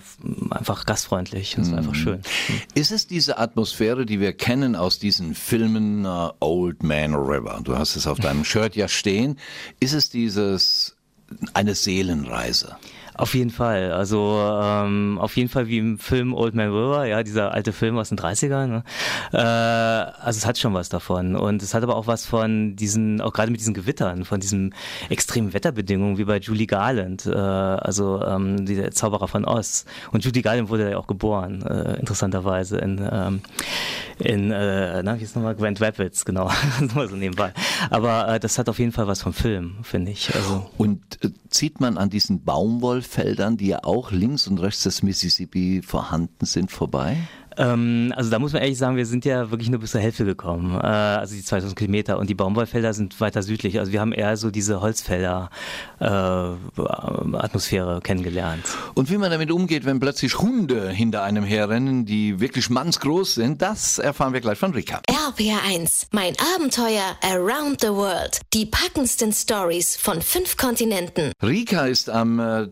einfach 0.50 0.86
gastfreundlich 0.86 1.56
und 1.56 1.64
es 1.64 1.70
war 1.70 1.78
einfach 1.78 1.94
schön. 1.94 2.20
Ist 2.74 2.92
es 2.92 3.06
diese 3.06 3.38
Atmosphäre, 3.38 4.06
die 4.06 4.20
wir 4.20 4.32
kennen 4.32 4.76
aus 4.76 4.98
diesen 4.98 5.34
Filmen 5.34 6.04
äh, 6.04 6.28
Old 6.40 6.82
Man 6.82 7.14
River? 7.14 7.60
Du 7.62 7.76
hast 7.76 7.96
es 7.96 8.06
auf 8.06 8.18
deinem 8.18 8.44
Shirt 8.50 8.76
ja 8.76 8.88
stehen. 8.88 9.38
Ist 9.80 9.92
es 9.92 10.10
dieses 10.10 10.96
eine 11.54 11.74
Seelenreise? 11.74 12.76
Auf 13.20 13.34
jeden 13.34 13.50
Fall. 13.50 13.92
Also 13.92 14.40
ähm, 14.62 15.18
auf 15.20 15.36
jeden 15.36 15.50
Fall 15.50 15.68
wie 15.68 15.76
im 15.76 15.98
Film 15.98 16.32
Old 16.32 16.54
Man 16.54 16.68
River, 16.68 17.04
ja, 17.04 17.22
dieser 17.22 17.52
alte 17.52 17.74
Film 17.74 17.98
aus 17.98 18.08
den 18.08 18.16
30ern. 18.16 18.66
Ne? 18.66 18.84
Äh, 19.32 19.36
also 19.36 20.38
es 20.38 20.46
hat 20.46 20.56
schon 20.56 20.72
was 20.72 20.88
davon. 20.88 21.36
Und 21.36 21.62
es 21.62 21.74
hat 21.74 21.82
aber 21.82 21.96
auch 21.96 22.06
was 22.06 22.24
von 22.24 22.76
diesen, 22.76 23.20
auch 23.20 23.34
gerade 23.34 23.50
mit 23.50 23.60
diesen 23.60 23.74
Gewittern, 23.74 24.24
von 24.24 24.40
diesen 24.40 24.74
extremen 25.10 25.52
Wetterbedingungen 25.52 26.16
wie 26.16 26.24
bei 26.24 26.38
Julie 26.38 26.66
Garland, 26.66 27.26
äh, 27.26 27.30
also 27.34 28.24
ähm, 28.24 28.64
dieser 28.64 28.90
Zauberer 28.90 29.28
von 29.28 29.44
Oz. 29.44 29.84
Und 30.12 30.24
Julie 30.24 30.40
Garland 30.40 30.70
wurde 30.70 30.90
ja 30.90 30.96
auch 30.96 31.06
geboren, 31.06 31.60
äh, 31.60 31.98
interessanterweise 32.00 32.78
in, 32.78 33.06
ähm, 33.12 33.42
in 34.20 34.50
äh, 34.50 35.02
na, 35.02 35.18
wie 35.18 35.24
ist 35.24 35.34
nochmal, 35.34 35.54
Grand 35.54 35.80
Rapids, 35.80 36.24
genau. 36.24 36.50
Nur 36.94 37.08
so 37.08 37.16
nebenbei. 37.16 37.52
Aber 37.90 38.28
äh, 38.28 38.40
das 38.40 38.58
hat 38.58 38.68
auf 38.68 38.78
jeden 38.78 38.92
Fall 38.92 39.06
was 39.06 39.22
vom 39.22 39.32
Film, 39.32 39.78
finde 39.82 40.12
ich. 40.12 40.34
Also 40.34 40.70
Und 40.76 41.24
äh, 41.24 41.30
zieht 41.48 41.80
man 41.80 41.96
an 41.96 42.10
diesen 42.10 42.44
Baumwollfeldern, 42.44 43.56
die 43.56 43.68
ja 43.68 43.84
auch 43.84 44.10
links 44.10 44.46
und 44.46 44.58
rechts 44.60 44.82
des 44.82 45.02
Mississippi 45.02 45.82
vorhanden 45.82 46.44
sind, 46.44 46.70
vorbei? 46.70 47.16
Ähm, 47.60 48.12
also 48.16 48.30
da 48.30 48.38
muss 48.38 48.52
man 48.52 48.62
ehrlich 48.62 48.78
sagen, 48.78 48.96
wir 48.96 49.06
sind 49.06 49.24
ja 49.24 49.50
wirklich 49.50 49.68
nur 49.68 49.80
bis 49.80 49.90
zur 49.90 50.00
Hälfte 50.00 50.24
gekommen, 50.24 50.74
äh, 50.74 50.86
also 50.86 51.34
die 51.34 51.44
2000 51.44 51.78
Kilometer 51.78 52.18
und 52.18 52.30
die 52.30 52.34
Baumwollfelder 52.34 52.94
sind 52.94 53.20
weiter 53.20 53.42
südlich. 53.42 53.78
Also 53.78 53.92
wir 53.92 54.00
haben 54.00 54.12
eher 54.12 54.36
so 54.36 54.50
diese 54.50 54.80
Holzfelder 54.80 55.50
äh, 56.00 56.04
Atmosphäre 56.06 58.00
kennengelernt. 58.00 58.64
Und 58.94 59.10
wie 59.10 59.18
man 59.18 59.30
damit 59.30 59.50
umgeht, 59.50 59.84
wenn 59.84 60.00
plötzlich 60.00 60.38
Hunde 60.38 60.90
hinter 60.90 61.22
einem 61.22 61.44
herrennen, 61.44 62.06
die 62.06 62.40
wirklich 62.40 62.70
mannsgroß 62.70 63.34
sind, 63.34 63.60
das 63.60 63.98
erfahren 63.98 64.32
wir 64.32 64.40
gleich 64.40 64.58
von 64.58 64.72
Rika. 64.72 65.02
RPR1, 65.08 66.06
mein 66.12 66.34
Abenteuer 66.56 67.16
Around 67.22 67.82
the 67.82 67.88
World. 67.88 68.40
Die 68.54 68.66
packendsten 68.66 69.32
Stories 69.32 69.96
von 69.96 70.22
fünf 70.22 70.56
Kontinenten. 70.56 71.32
Rika 71.42 71.86
ist 71.86 72.08
am 72.08 72.40
äh, 72.40 72.68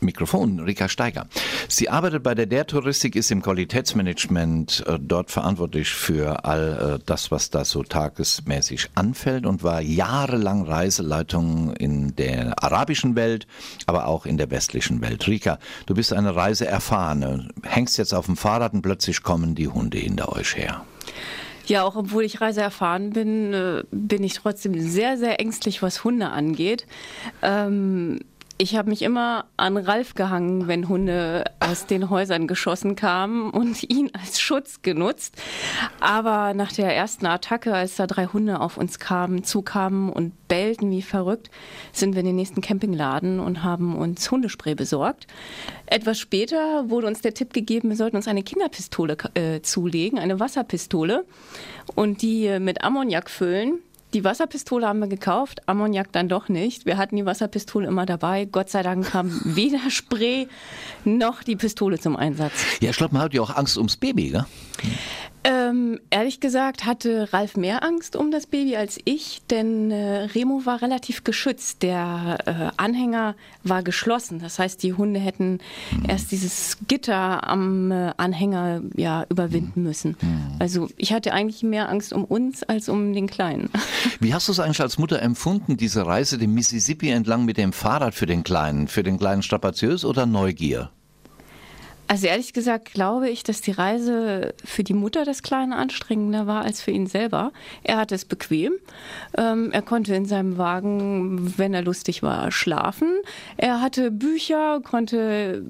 Mikrofon, 0.00 0.60
Rika 0.60 0.88
Steiger. 0.88 1.26
Sie 1.68 1.88
arbeitet 1.88 2.22
bei 2.22 2.34
der 2.34 2.46
Der 2.46 2.66
Touristik, 2.66 3.16
ist 3.16 3.30
im 3.30 3.42
Qualitätsmanagement 3.42 4.84
äh, 4.86 4.98
dort 5.00 5.30
verantwortlich 5.30 5.90
für 5.90 6.44
all 6.44 6.98
äh, 6.98 7.02
das, 7.04 7.30
was 7.30 7.50
da 7.50 7.64
so 7.64 7.82
tagesmäßig 7.82 8.90
anfällt 8.94 9.46
und 9.46 9.62
war 9.62 9.80
jahrelang 9.80 10.64
Reiseleitung 10.64 11.74
in 11.76 12.16
der 12.16 12.62
arabischen 12.62 13.14
Welt, 13.16 13.46
aber 13.86 14.06
auch 14.06 14.26
in 14.26 14.38
der 14.38 14.50
westlichen 14.50 15.00
Welt. 15.00 15.26
Rika, 15.26 15.58
du 15.86 15.94
bist 15.94 16.12
eine 16.12 16.34
Reiseerfahrene, 16.34 17.48
hängst 17.62 17.98
jetzt 17.98 18.14
auf 18.14 18.26
dem 18.26 18.36
Fahrrad 18.36 18.72
und 18.72 18.82
plötzlich 18.82 19.22
kommen 19.22 19.54
die 19.54 19.68
Hunde 19.68 19.98
hinter 19.98 20.32
euch 20.32 20.56
her. 20.56 20.84
Ja, 21.66 21.84
auch 21.84 21.94
obwohl 21.94 22.24
ich 22.24 22.40
reiseerfahren 22.40 23.10
bin, 23.10 23.54
äh, 23.54 23.84
bin 23.92 24.24
ich 24.24 24.34
trotzdem 24.34 24.80
sehr, 24.80 25.16
sehr 25.16 25.38
ängstlich, 25.38 25.82
was 25.82 26.02
Hunde 26.02 26.30
angeht. 26.30 26.84
Ähm, 27.42 28.18
ich 28.60 28.76
habe 28.76 28.90
mich 28.90 29.00
immer 29.00 29.46
an 29.56 29.78
Ralf 29.78 30.14
gehangen, 30.14 30.68
wenn 30.68 30.86
Hunde 30.86 31.44
aus 31.60 31.86
den 31.86 32.10
Häusern 32.10 32.46
geschossen 32.46 32.94
kamen 32.94 33.50
und 33.50 33.82
ihn 33.90 34.10
als 34.12 34.38
Schutz 34.38 34.82
genutzt. 34.82 35.34
Aber 35.98 36.52
nach 36.52 36.70
der 36.70 36.94
ersten 36.94 37.24
Attacke, 37.24 37.72
als 37.72 37.96
da 37.96 38.06
drei 38.06 38.26
Hunde 38.26 38.60
auf 38.60 38.76
uns 38.76 38.98
kamen, 38.98 39.44
zukamen 39.44 40.10
und 40.10 40.46
bellten 40.46 40.90
wie 40.90 41.00
verrückt, 41.00 41.50
sind 41.92 42.14
wir 42.14 42.20
in 42.20 42.26
den 42.26 42.36
nächsten 42.36 42.60
Campingladen 42.60 43.40
und 43.40 43.64
haben 43.64 43.96
uns 43.96 44.30
Hundespray 44.30 44.74
besorgt. 44.74 45.26
Etwas 45.86 46.18
später 46.18 46.90
wurde 46.90 47.06
uns 47.06 47.22
der 47.22 47.32
Tipp 47.32 47.54
gegeben, 47.54 47.88
wir 47.88 47.96
sollten 47.96 48.16
uns 48.16 48.28
eine 48.28 48.42
Kinderpistole 48.42 49.16
äh, 49.34 49.62
zulegen, 49.62 50.18
eine 50.18 50.38
Wasserpistole 50.38 51.24
und 51.94 52.20
die 52.20 52.44
äh, 52.44 52.60
mit 52.60 52.84
Ammoniak 52.84 53.30
füllen. 53.30 53.78
Die 54.12 54.24
Wasserpistole 54.24 54.88
haben 54.88 54.98
wir 54.98 55.06
gekauft, 55.06 55.62
Ammoniak 55.66 56.10
dann 56.10 56.28
doch 56.28 56.48
nicht. 56.48 56.84
Wir 56.84 56.96
hatten 56.96 57.14
die 57.14 57.26
Wasserpistole 57.26 57.86
immer 57.86 58.06
dabei. 58.06 58.44
Gott 58.44 58.68
sei 58.68 58.82
Dank 58.82 59.06
kam 59.10 59.40
weder 59.44 59.88
Spray 59.88 60.48
noch 61.04 61.44
die 61.44 61.54
Pistole 61.54 61.98
zum 61.98 62.16
Einsatz. 62.16 62.52
Ja, 62.80 62.90
ich 62.90 62.96
glaube, 62.96 63.14
man 63.14 63.22
hat 63.22 63.34
ja 63.34 63.40
auch 63.40 63.54
Angst 63.54 63.76
ums 63.76 63.96
Baby, 63.96 64.30
gell? 64.30 64.46
Ähm, 65.42 66.00
ehrlich 66.10 66.40
gesagt 66.40 66.84
hatte 66.84 67.32
Ralf 67.32 67.56
mehr 67.56 67.82
Angst 67.82 68.14
um 68.14 68.30
das 68.30 68.46
Baby 68.46 68.76
als 68.76 68.98
ich, 69.04 69.40
denn 69.48 69.90
äh, 69.90 70.24
Remo 70.24 70.66
war 70.66 70.82
relativ 70.82 71.24
geschützt. 71.24 71.82
Der 71.82 72.38
äh, 72.44 72.70
Anhänger 72.76 73.34
war 73.62 73.82
geschlossen. 73.82 74.38
Das 74.38 74.58
heißt, 74.58 74.82
die 74.82 74.92
Hunde 74.92 75.18
hätten 75.18 75.58
erst 76.06 76.30
dieses 76.30 76.76
Gitter 76.88 77.48
am 77.48 77.90
äh, 77.90 78.12
Anhänger 78.18 78.82
ja 78.96 79.24
überwinden 79.30 79.82
müssen. 79.82 80.16
Also 80.58 80.88
ich 80.98 81.12
hatte 81.12 81.32
eigentlich 81.32 81.62
mehr 81.62 81.88
Angst 81.88 82.12
um 82.12 82.24
uns 82.24 82.62
als 82.62 82.90
um 82.90 83.14
den 83.14 83.26
Kleinen. 83.26 83.70
Wie 84.20 84.34
hast 84.34 84.48
du 84.48 84.52
es 84.52 84.60
eigentlich 84.60 84.80
als 84.80 84.98
Mutter 84.98 85.22
empfunden, 85.22 85.78
diese 85.78 86.04
Reise 86.04 86.36
den 86.36 86.52
Mississippi 86.52 87.08
entlang 87.08 87.46
mit 87.46 87.56
dem 87.56 87.72
Fahrrad 87.72 88.14
für 88.14 88.26
den 88.26 88.42
Kleinen? 88.42 88.88
Für 88.88 89.02
den 89.02 89.18
Kleinen 89.18 89.42
strapaziös 89.42 90.04
oder 90.04 90.26
Neugier? 90.26 90.90
Also 92.10 92.26
ehrlich 92.26 92.52
gesagt 92.52 92.92
glaube 92.92 93.30
ich, 93.30 93.44
dass 93.44 93.60
die 93.60 93.70
Reise 93.70 94.52
für 94.64 94.82
die 94.82 94.94
Mutter 94.94 95.24
des 95.24 95.44
Kleinen 95.44 95.72
anstrengender 95.72 96.48
war 96.48 96.62
als 96.62 96.82
für 96.82 96.90
ihn 96.90 97.06
selber. 97.06 97.52
Er 97.84 97.98
hatte 97.98 98.16
es 98.16 98.24
bequem. 98.24 98.72
Ähm, 99.38 99.70
er 99.70 99.82
konnte 99.82 100.16
in 100.16 100.24
seinem 100.24 100.58
Wagen, 100.58 101.56
wenn 101.56 101.72
er 101.72 101.82
lustig 101.82 102.24
war, 102.24 102.50
schlafen. 102.50 103.20
Er 103.56 103.80
hatte 103.80 104.10
Bücher, 104.10 104.80
konnte 104.80 105.62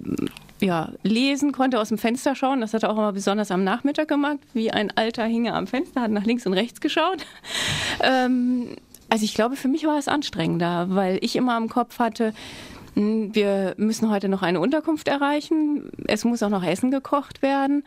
ja, 0.62 0.88
lesen, 1.02 1.52
konnte 1.52 1.78
aus 1.78 1.90
dem 1.90 1.98
Fenster 1.98 2.34
schauen. 2.34 2.62
Das 2.62 2.72
hat 2.72 2.84
er 2.84 2.90
auch 2.90 2.96
immer 2.96 3.12
besonders 3.12 3.50
am 3.50 3.62
Nachmittag 3.62 4.08
gemacht. 4.08 4.38
Wie 4.54 4.70
ein 4.70 4.90
alter 4.96 5.26
hing 5.26 5.44
er 5.44 5.56
am 5.56 5.66
Fenster, 5.66 6.00
hat 6.00 6.10
nach 6.10 6.24
links 6.24 6.46
und 6.46 6.54
rechts 6.54 6.80
geschaut. 6.80 7.26
Ähm, 8.02 8.76
also 9.10 9.26
ich 9.26 9.34
glaube, 9.34 9.56
für 9.56 9.68
mich 9.68 9.84
war 9.84 9.98
es 9.98 10.08
anstrengender, 10.08 10.86
weil 10.88 11.18
ich 11.20 11.36
immer 11.36 11.52
am 11.52 11.68
Kopf 11.68 11.98
hatte, 11.98 12.32
wir 12.94 13.74
müssen 13.76 14.10
heute 14.10 14.28
noch 14.28 14.42
eine 14.42 14.60
Unterkunft 14.60 15.08
erreichen. 15.08 15.90
Es 16.06 16.24
muss 16.24 16.42
auch 16.42 16.48
noch 16.48 16.64
Essen 16.64 16.90
gekocht 16.90 17.42
werden. 17.42 17.84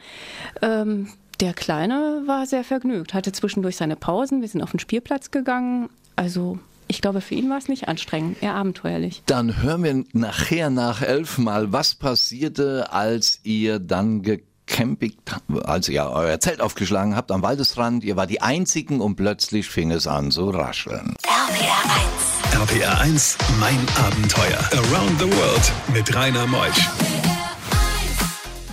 Ähm, 0.62 1.08
der 1.40 1.54
Kleine 1.54 2.24
war 2.26 2.46
sehr 2.46 2.64
vergnügt, 2.64 3.14
hatte 3.14 3.32
zwischendurch 3.32 3.76
seine 3.76 3.96
Pausen. 3.96 4.42
Wir 4.42 4.48
sind 4.48 4.62
auf 4.62 4.72
den 4.72 4.80
Spielplatz 4.80 5.32
gegangen. 5.32 5.90
Also 6.16 6.60
ich 6.88 7.02
glaube, 7.02 7.22
für 7.22 7.36
ihn 7.36 7.50
war 7.50 7.58
es 7.58 7.68
nicht 7.68 7.88
anstrengend, 7.88 8.42
eher 8.42 8.56
abenteuerlich. 8.56 9.24
Dann 9.26 9.62
hören 9.62 9.84
wir 9.84 10.04
nachher 10.14 10.70
nach 10.70 11.02
elf 11.02 11.38
mal, 11.38 11.72
was 11.72 11.96
passierte, 11.96 12.92
als 12.92 13.40
ihr 13.44 13.80
dann 13.80 14.22
gecampigt, 14.22 15.20
als 15.64 15.90
ihr 15.90 16.04
euer 16.04 16.40
Zelt 16.40 16.62
aufgeschlagen 16.62 17.16
habt 17.16 17.32
am 17.32 17.42
Waldesrand. 17.42 18.04
Ihr 18.04 18.16
war 18.16 18.28
die 18.28 18.42
Einzigen 18.42 19.02
und 19.02 19.16
plötzlich 19.16 19.68
fing 19.70 19.92
es 19.92 20.08
an 20.08 20.32
zu 20.32 20.50
rascheln. 20.50 21.16
RPR 21.24 21.84
1. 22.14 22.43
RPR 22.54 23.00
1, 23.02 23.36
mein 23.60 23.80
Abenteuer. 24.06 24.60
Around 24.74 25.20
the 25.20 25.26
World 25.26 25.72
mit 25.92 26.16
Rainer 26.16 26.46
Meusch. 26.46 26.88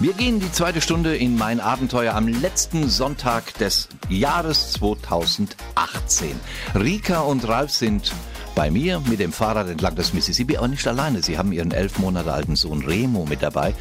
Wir 0.00 0.12
gehen 0.12 0.38
die 0.38 0.52
zweite 0.52 0.82
Stunde 0.82 1.16
in 1.16 1.38
mein 1.38 1.60
Abenteuer 1.60 2.14
am 2.14 2.28
letzten 2.28 2.90
Sonntag 2.90 3.54
des 3.54 3.88
Jahres 4.10 4.72
2018. 4.72 6.38
Rika 6.74 7.20
und 7.20 7.48
Ralf 7.48 7.70
sind 7.70 8.12
bei 8.54 8.70
mir 8.70 9.00
mit 9.08 9.20
dem 9.20 9.32
Fahrrad 9.32 9.68
entlang 9.68 9.94
des 9.94 10.12
Mississippi, 10.12 10.56
aber 10.56 10.68
nicht 10.68 10.86
alleine. 10.86 11.22
Sie 11.22 11.38
haben 11.38 11.52
ihren 11.52 11.72
elf 11.72 11.98
Monate 11.98 12.32
alten 12.32 12.56
Sohn 12.56 12.84
Remo 12.84 13.26
mit 13.26 13.42
dabei. 13.42 13.74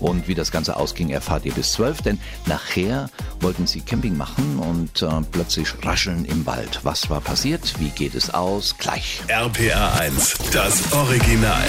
Und 0.00 0.28
wie 0.28 0.34
das 0.34 0.50
Ganze 0.50 0.76
ausging, 0.76 1.10
erfahrt 1.10 1.44
ihr 1.44 1.52
bis 1.52 1.72
zwölf, 1.72 2.02
denn 2.02 2.18
nachher 2.46 3.10
wollten 3.40 3.66
sie 3.66 3.80
Camping 3.80 4.16
machen 4.16 4.58
und 4.58 5.02
äh, 5.02 5.08
plötzlich 5.30 5.68
rascheln 5.84 6.24
im 6.24 6.46
Wald. 6.46 6.80
Was 6.82 7.10
war 7.10 7.20
passiert? 7.20 7.74
Wie 7.78 7.90
geht 7.90 8.14
es 8.14 8.32
aus? 8.32 8.76
Gleich. 8.78 9.20
RPR 9.28 10.00
1, 10.00 10.38
das 10.52 10.92
Original. 10.92 11.64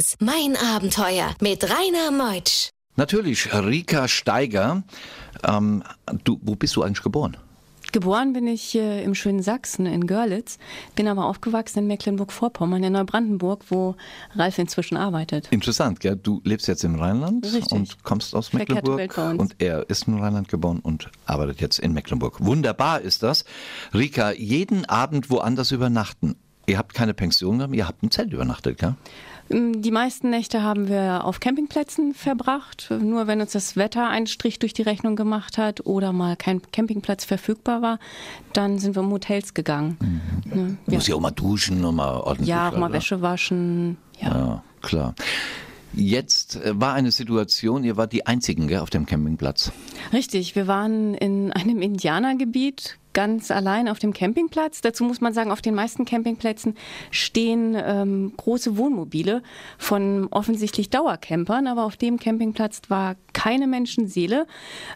1, 0.00 0.16
mein 0.20 0.56
Abenteuer 0.56 1.34
mit 1.42 1.62
Rainer 1.62 2.10
Meutsch. 2.10 2.70
Natürlich, 2.96 3.52
Rika 3.52 4.08
Steiger. 4.08 4.82
Ähm, 5.46 5.82
du, 6.24 6.40
wo 6.42 6.54
bist 6.54 6.74
du 6.76 6.82
eigentlich 6.82 7.02
geboren? 7.02 7.36
Geboren 7.92 8.32
bin 8.32 8.46
ich 8.46 8.74
äh, 8.76 9.04
im 9.04 9.14
schönen 9.14 9.42
Sachsen 9.42 9.84
in 9.84 10.06
Görlitz, 10.06 10.58
bin 10.94 11.06
aber 11.06 11.26
aufgewachsen 11.26 11.80
in 11.80 11.86
Mecklenburg-Vorpommern 11.88 12.82
in 12.82 12.94
Neubrandenburg, 12.94 13.64
wo 13.68 13.94
Ralf 14.34 14.58
inzwischen 14.58 14.96
arbeitet. 14.96 15.48
Interessant, 15.50 16.00
gell? 16.00 16.16
Du 16.16 16.40
lebst 16.44 16.66
jetzt 16.66 16.82
im 16.82 16.94
Rheinland 16.94 17.44
Richtig. 17.44 17.70
und 17.70 18.02
kommst 18.02 18.34
aus 18.34 18.48
Verkehrte 18.48 18.76
Welt 18.76 18.84
bei 18.86 18.96
Mecklenburg 18.96 19.40
uns. 19.40 19.52
und 19.52 19.62
er 19.62 19.90
ist 19.90 20.08
im 20.08 20.18
Rheinland 20.18 20.48
geboren 20.48 20.80
und 20.80 21.10
arbeitet 21.26 21.60
jetzt 21.60 21.78
in 21.78 21.92
Mecklenburg. 21.92 22.42
Wunderbar 22.42 23.02
ist 23.02 23.22
das. 23.22 23.44
Rika, 23.92 24.32
jeden 24.32 24.86
Abend 24.86 25.28
woanders 25.28 25.72
übernachten. 25.72 26.36
Ihr 26.66 26.78
habt 26.78 26.94
keine 26.94 27.12
Pension 27.12 27.58
gehabt, 27.58 27.74
ihr 27.74 27.86
habt 27.86 28.02
ein 28.02 28.10
Zelt 28.10 28.32
übernachtet, 28.32 28.78
gell? 28.78 28.94
Ähm, 29.50 29.82
Die 29.82 29.90
meisten 29.90 30.30
Nächte 30.30 30.62
haben 30.62 30.88
wir 30.88 31.24
auf 31.24 31.40
Campingplätzen 31.40 32.14
verbracht. 32.14 32.88
Nur 33.00 33.26
wenn 33.26 33.40
uns 33.40 33.52
das 33.52 33.76
Wetter 33.76 34.08
einen 34.08 34.26
Strich 34.26 34.58
durch 34.58 34.72
die 34.72 34.82
Rechnung 34.82 35.16
gemacht 35.16 35.58
hat 35.58 35.86
oder 35.86 36.12
mal 36.12 36.36
kein 36.36 36.62
Campingplatz 36.72 37.24
verfügbar 37.24 37.82
war, 37.82 37.98
dann 38.52 38.78
sind 38.78 38.96
wir 38.96 39.02
in 39.02 39.10
Hotels 39.10 39.54
gegangen. 39.54 39.96
Ne? 40.44 40.76
Du 40.86 40.94
musst 40.94 41.08
ja 41.08 41.14
auch 41.14 41.20
mal 41.20 41.30
duschen 41.30 41.84
und 41.84 41.96
mal 41.96 42.20
ordentlich. 42.20 42.48
Ja, 42.48 42.68
auch 42.68 42.76
mal 42.76 42.86
oder? 42.86 42.94
Wäsche 42.94 43.20
waschen. 43.22 43.96
Ja. 44.20 44.28
Ja, 44.28 44.62
klar. 44.82 45.14
Jetzt 45.92 46.56
äh, 46.56 46.78
war 46.80 46.94
eine 46.94 47.10
Situation, 47.10 47.84
ihr 47.84 47.96
wart 47.96 48.12
die 48.12 48.26
Einzigen 48.26 48.68
gell, 48.68 48.78
auf 48.78 48.90
dem 48.90 49.06
Campingplatz. 49.06 49.72
Richtig, 50.12 50.54
wir 50.54 50.66
waren 50.66 51.14
in 51.14 51.52
einem 51.52 51.82
Indianergebiet 51.82 52.98
ganz 53.12 53.50
allein 53.50 53.88
auf 53.88 53.98
dem 53.98 54.12
Campingplatz. 54.12 54.80
Dazu 54.80 55.04
muss 55.04 55.20
man 55.20 55.34
sagen, 55.34 55.50
auf 55.50 55.62
den 55.62 55.74
meisten 55.74 56.04
Campingplätzen 56.04 56.76
stehen 57.10 57.76
ähm, 57.76 58.32
große 58.36 58.76
Wohnmobile 58.76 59.42
von 59.78 60.28
offensichtlich 60.30 60.90
Dauercampern, 60.90 61.66
aber 61.66 61.84
auf 61.84 61.96
dem 61.96 62.18
Campingplatz 62.18 62.82
war 62.88 63.16
keine 63.32 63.66
Menschenseele. 63.66 64.46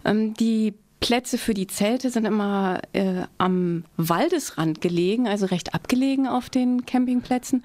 Ähm, 0.05 0.35
die 0.35 0.75
Plätze 1.01 1.37
für 1.37 1.55
die 1.55 1.67
Zelte 1.67 2.09
sind 2.09 2.25
immer 2.25 2.81
äh, 2.93 3.25
am 3.37 3.85
Waldesrand 3.97 4.81
gelegen, 4.81 5.29
also 5.29 5.47
recht 5.47 5.75
abgelegen 5.75 6.27
auf 6.27 6.49
den 6.49 6.87
Campingplätzen. 6.87 7.63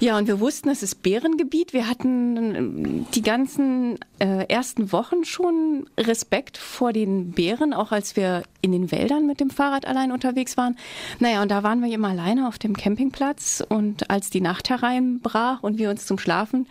Ja, 0.00 0.16
und 0.16 0.28
wir 0.28 0.38
wussten, 0.38 0.68
es 0.68 0.84
ist 0.84 1.02
Bärengebiet. 1.02 1.72
Wir 1.72 1.88
hatten 1.88 2.36
ähm, 2.36 3.06
die 3.14 3.22
ganzen 3.22 3.98
äh, 4.20 4.46
ersten 4.46 4.92
Wochen 4.92 5.24
schon 5.24 5.90
Respekt 5.98 6.56
vor 6.56 6.92
den 6.92 7.32
Bären, 7.32 7.72
auch 7.72 7.90
als 7.90 8.14
wir 8.14 8.44
in 8.60 8.70
den 8.70 8.92
Wäldern 8.92 9.26
mit 9.26 9.40
dem 9.40 9.50
Fahrrad 9.50 9.88
allein 9.88 10.12
unterwegs 10.12 10.56
waren. 10.56 10.76
Naja, 11.18 11.42
und 11.42 11.50
da 11.50 11.64
waren 11.64 11.82
wir 11.82 11.90
eben 11.90 12.04
alleine 12.04 12.46
auf 12.46 12.60
dem 12.60 12.76
Campingplatz 12.76 13.60
und 13.68 14.08
als 14.08 14.30
die 14.30 14.40
Nacht 14.40 14.70
hereinbrach 14.70 15.64
und 15.64 15.78
wir 15.78 15.90
uns 15.90 16.06
zum 16.06 16.18
Schlafen 16.18 16.68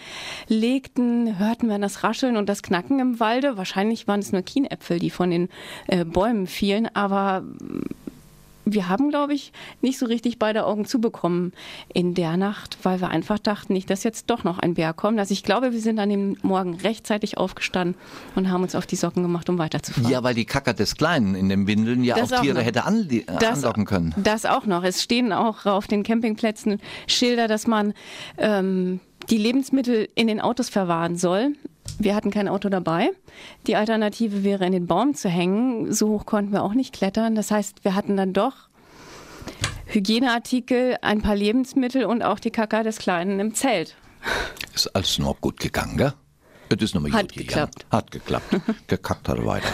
legten, 0.48 1.38
hörten 1.38 1.68
wir 1.68 1.80
das 1.80 2.04
Rascheln 2.04 2.38
und 2.38 2.48
das 2.48 2.64
Knacken 2.64 3.00
im 3.00 3.20
Walde. 3.20 3.58
Wahrscheinlich 3.58 4.08
waren 4.08 4.22
es 4.22 4.32
nur 4.32 4.42
Kienäpfel, 4.42 5.00
die 5.00 5.10
von 5.10 5.32
den 5.32 5.50
äh, 5.88 6.06
Bäumen 6.06 6.48
fielen, 6.48 6.88
aber 6.94 7.44
wir 8.74 8.90
haben, 8.90 9.10
glaube 9.10 9.34
ich, 9.34 9.52
nicht 9.82 9.98
so 9.98 10.06
richtig 10.06 10.40
beide 10.40 10.66
Augen 10.66 10.86
zubekommen 10.86 11.54
in 11.94 12.14
der 12.14 12.38
Nacht, 12.38 12.78
weil 12.84 13.02
wir 13.02 13.10
einfach 13.10 13.40
dachten, 13.40 13.74
nicht, 13.74 13.90
dass 13.90 14.04
jetzt 14.04 14.30
doch 14.30 14.44
noch 14.44 14.60
ein 14.60 14.74
Bär 14.76 14.94
kommt. 14.94 15.20
Also 15.20 15.32
ich 15.34 15.44
glaube, 15.44 15.72
wir 15.74 15.80
sind 15.82 16.00
an 16.00 16.10
dem 16.10 16.38
Morgen 16.42 16.76
rechtzeitig 16.76 17.38
aufgestanden 17.38 17.96
und 18.36 18.50
haben 18.50 18.64
uns 18.64 18.76
auf 18.76 18.86
die 18.86 18.96
Socken 18.96 19.24
gemacht, 19.24 19.50
um 19.50 19.58
weiterzufahren. 19.58 20.10
Ja, 20.12 20.24
weil 20.24 20.36
die 20.36 20.46
Kacker 20.46 20.74
des 20.74 20.96
Kleinen 20.96 21.36
in 21.36 21.50
den 21.50 21.68
Windeln 21.68 22.04
ja 22.04 22.16
Das 22.16 22.32
auch 22.34 22.42
Tiere 22.42 22.60
noch. 22.60 22.66
hätte 22.66 22.86
anli- 22.86 23.22
äh, 23.30 23.38
Das- 23.40 23.60
anlocken 23.64 23.86
können. 23.86 24.14
Das 24.18 24.46
auch 24.46 24.66
noch. 24.66 24.84
Es 24.84 25.02
stehen 25.04 25.32
auch 25.34 25.66
auf 25.66 25.88
den 25.88 26.04
Campingplätzen 26.04 26.80
Schilder, 27.08 27.48
dass 27.48 27.68
man 27.68 27.94
ähm, 28.38 29.00
die 29.30 29.38
Lebensmittel 29.38 30.08
in 30.16 30.28
den 30.28 30.40
Autos 30.42 30.70
verwahren 30.70 31.18
soll. 31.18 31.54
Wir 32.00 32.16
hatten 32.16 32.32
kein 32.32 32.48
Auto 32.48 32.70
dabei. 32.70 33.10
Die 33.66 33.76
Alternative 33.76 34.44
wäre, 34.44 34.66
in 34.66 34.72
den 34.72 34.88
Baum 34.88 35.16
zu 35.16 35.30
hängen. 35.30 35.92
So 35.94 36.10
hoch 36.10 36.26
konnten 36.26 36.52
wir 36.52 36.64
auch 36.64 36.74
nicht 36.74 36.94
klettern. 36.94 37.36
Das 37.36 37.52
heißt, 37.52 37.84
wir 37.84 37.96
hatten 37.96 38.18
dann 38.18 38.34
doch 38.34 38.70
Hygieneartikel, 39.88 40.98
ein 41.02 41.22
paar 41.22 41.36
Lebensmittel 41.36 42.06
und 42.06 42.22
auch 42.22 42.40
die 42.40 42.52
Kaka 42.52 42.84
des 42.84 42.98
Kleinen 42.98 43.40
im 43.40 43.54
Zelt. 43.56 43.96
Ist 44.76 44.94
alles 44.96 45.18
noch 45.18 45.40
gut 45.42 45.60
gegangen, 45.60 45.98
gell? 45.98 46.14
Es 46.70 46.82
ist 46.84 46.94
nochmal 46.96 47.14
Hat 47.14 47.22
gut 47.30 47.38
gegangen. 47.38 47.72
geklappt. 47.72 47.86
Hat 47.92 48.12
geklappt. 48.12 48.56
Gekackt 48.88 49.30
hat 49.30 49.38
er 49.38 49.46
weiter. 49.46 49.70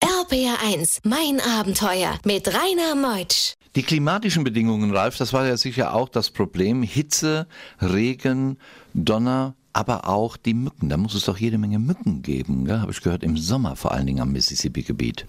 RPR 0.00 0.56
1, 0.66 1.00
mein 1.04 1.40
Abenteuer 1.40 2.18
mit 2.24 2.48
Rainer 2.48 2.94
Meutsch. 2.96 3.54
Die 3.76 3.82
klimatischen 3.82 4.44
Bedingungen, 4.44 4.94
Ralf, 4.94 5.16
das 5.16 5.32
war 5.32 5.46
ja 5.46 5.56
sicher 5.56 5.94
auch 5.94 6.08
das 6.08 6.30
Problem. 6.30 6.82
Hitze, 6.82 7.46
Regen, 7.80 8.58
Donner, 8.94 9.54
aber 9.74 10.08
auch 10.08 10.36
die 10.38 10.54
Mücken. 10.54 10.88
Da 10.88 10.96
muss 10.96 11.14
es 11.14 11.24
doch 11.24 11.36
jede 11.36 11.58
Menge 11.58 11.78
Mücken 11.78 12.22
geben, 12.22 12.64
gell? 12.64 12.80
habe 12.80 12.92
ich 12.92 13.02
gehört, 13.02 13.22
im 13.22 13.36
Sommer 13.36 13.76
vor 13.76 13.92
allen 13.92 14.06
Dingen 14.06 14.20
am 14.20 14.32
Mississippi-Gebiet. 14.32 15.26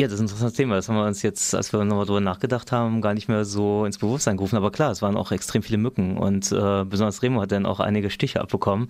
Ja, 0.00 0.06
das 0.06 0.14
ist 0.14 0.20
ein 0.20 0.24
interessantes 0.28 0.56
Thema. 0.56 0.76
Das 0.76 0.88
haben 0.88 0.96
wir 0.96 1.04
uns 1.04 1.20
jetzt, 1.20 1.54
als 1.54 1.74
wir 1.74 1.84
nochmal 1.84 2.06
drüber 2.06 2.22
nachgedacht 2.22 2.72
haben, 2.72 3.02
gar 3.02 3.12
nicht 3.12 3.28
mehr 3.28 3.44
so 3.44 3.84
ins 3.84 3.98
Bewusstsein 3.98 4.38
gerufen. 4.38 4.56
Aber 4.56 4.70
klar, 4.70 4.90
es 4.90 5.02
waren 5.02 5.14
auch 5.14 5.30
extrem 5.30 5.62
viele 5.62 5.76
Mücken 5.76 6.16
und 6.16 6.50
äh, 6.52 6.84
besonders 6.86 7.22
Remo 7.22 7.42
hat 7.42 7.52
dann 7.52 7.66
auch 7.66 7.80
einige 7.80 8.08
Stiche 8.08 8.40
abbekommen. 8.40 8.88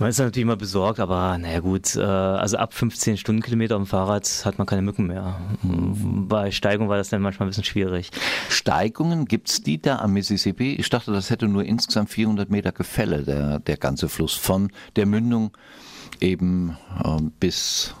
Man 0.00 0.08
ist 0.08 0.18
natürlich 0.18 0.42
immer 0.42 0.56
besorgt, 0.56 0.98
aber 0.98 1.38
naja 1.38 1.60
gut, 1.60 1.94
äh, 1.94 2.00
also 2.00 2.56
ab 2.56 2.74
15 2.74 3.18
Stundenkilometer 3.18 3.76
auf 3.76 3.82
dem 3.82 3.86
Fahrrad 3.86 4.42
hat 4.44 4.58
man 4.58 4.66
keine 4.66 4.82
Mücken 4.82 5.06
mehr. 5.06 5.38
Bei 5.62 6.50
Steigung 6.50 6.88
war 6.88 6.96
das 6.96 7.10
dann 7.10 7.22
manchmal 7.22 7.46
ein 7.46 7.50
bisschen 7.50 7.62
schwierig. 7.62 8.10
Steigungen, 8.48 9.26
gibt's 9.26 9.62
die 9.62 9.80
da 9.80 10.00
am 10.00 10.12
Mississippi? 10.12 10.74
Ich 10.74 10.90
dachte, 10.90 11.12
das 11.12 11.30
hätte 11.30 11.46
nur 11.46 11.62
insgesamt 11.62 12.10
400 12.10 12.50
Meter 12.50 12.72
Gefälle, 12.72 13.22
der, 13.22 13.60
der 13.60 13.76
ganze 13.76 14.08
Fluss, 14.08 14.34
von 14.34 14.72
der 14.96 15.06
Mündung 15.06 15.56
eben 16.20 16.76
äh, 17.04 17.20
bis 17.38 17.94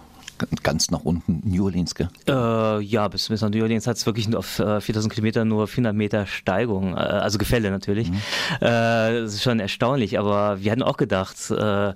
ganz 0.62 0.90
nach 0.90 1.00
unten, 1.00 1.42
New 1.44 1.64
Orleans, 1.64 1.94
gell? 1.94 2.08
Äh, 2.28 2.80
ja, 2.82 3.08
bis, 3.08 3.28
bis 3.28 3.40
nach 3.40 3.50
New 3.50 3.62
Orleans 3.62 3.86
hat 3.86 3.96
es 3.96 4.06
wirklich 4.06 4.34
auf 4.34 4.58
äh, 4.58 4.80
4000 4.80 5.12
Kilometer 5.12 5.44
nur 5.44 5.66
400 5.66 5.94
Meter 5.94 6.26
Steigung, 6.26 6.94
äh, 6.94 7.00
also 7.00 7.38
Gefälle 7.38 7.70
natürlich. 7.70 8.10
Mhm. 8.10 8.16
Äh, 8.60 9.22
das 9.22 9.34
ist 9.34 9.42
schon 9.42 9.60
erstaunlich, 9.60 10.18
aber 10.18 10.62
wir 10.62 10.72
hatten 10.72 10.82
auch 10.82 10.96
gedacht, 10.96 11.36
äh, 11.50 11.94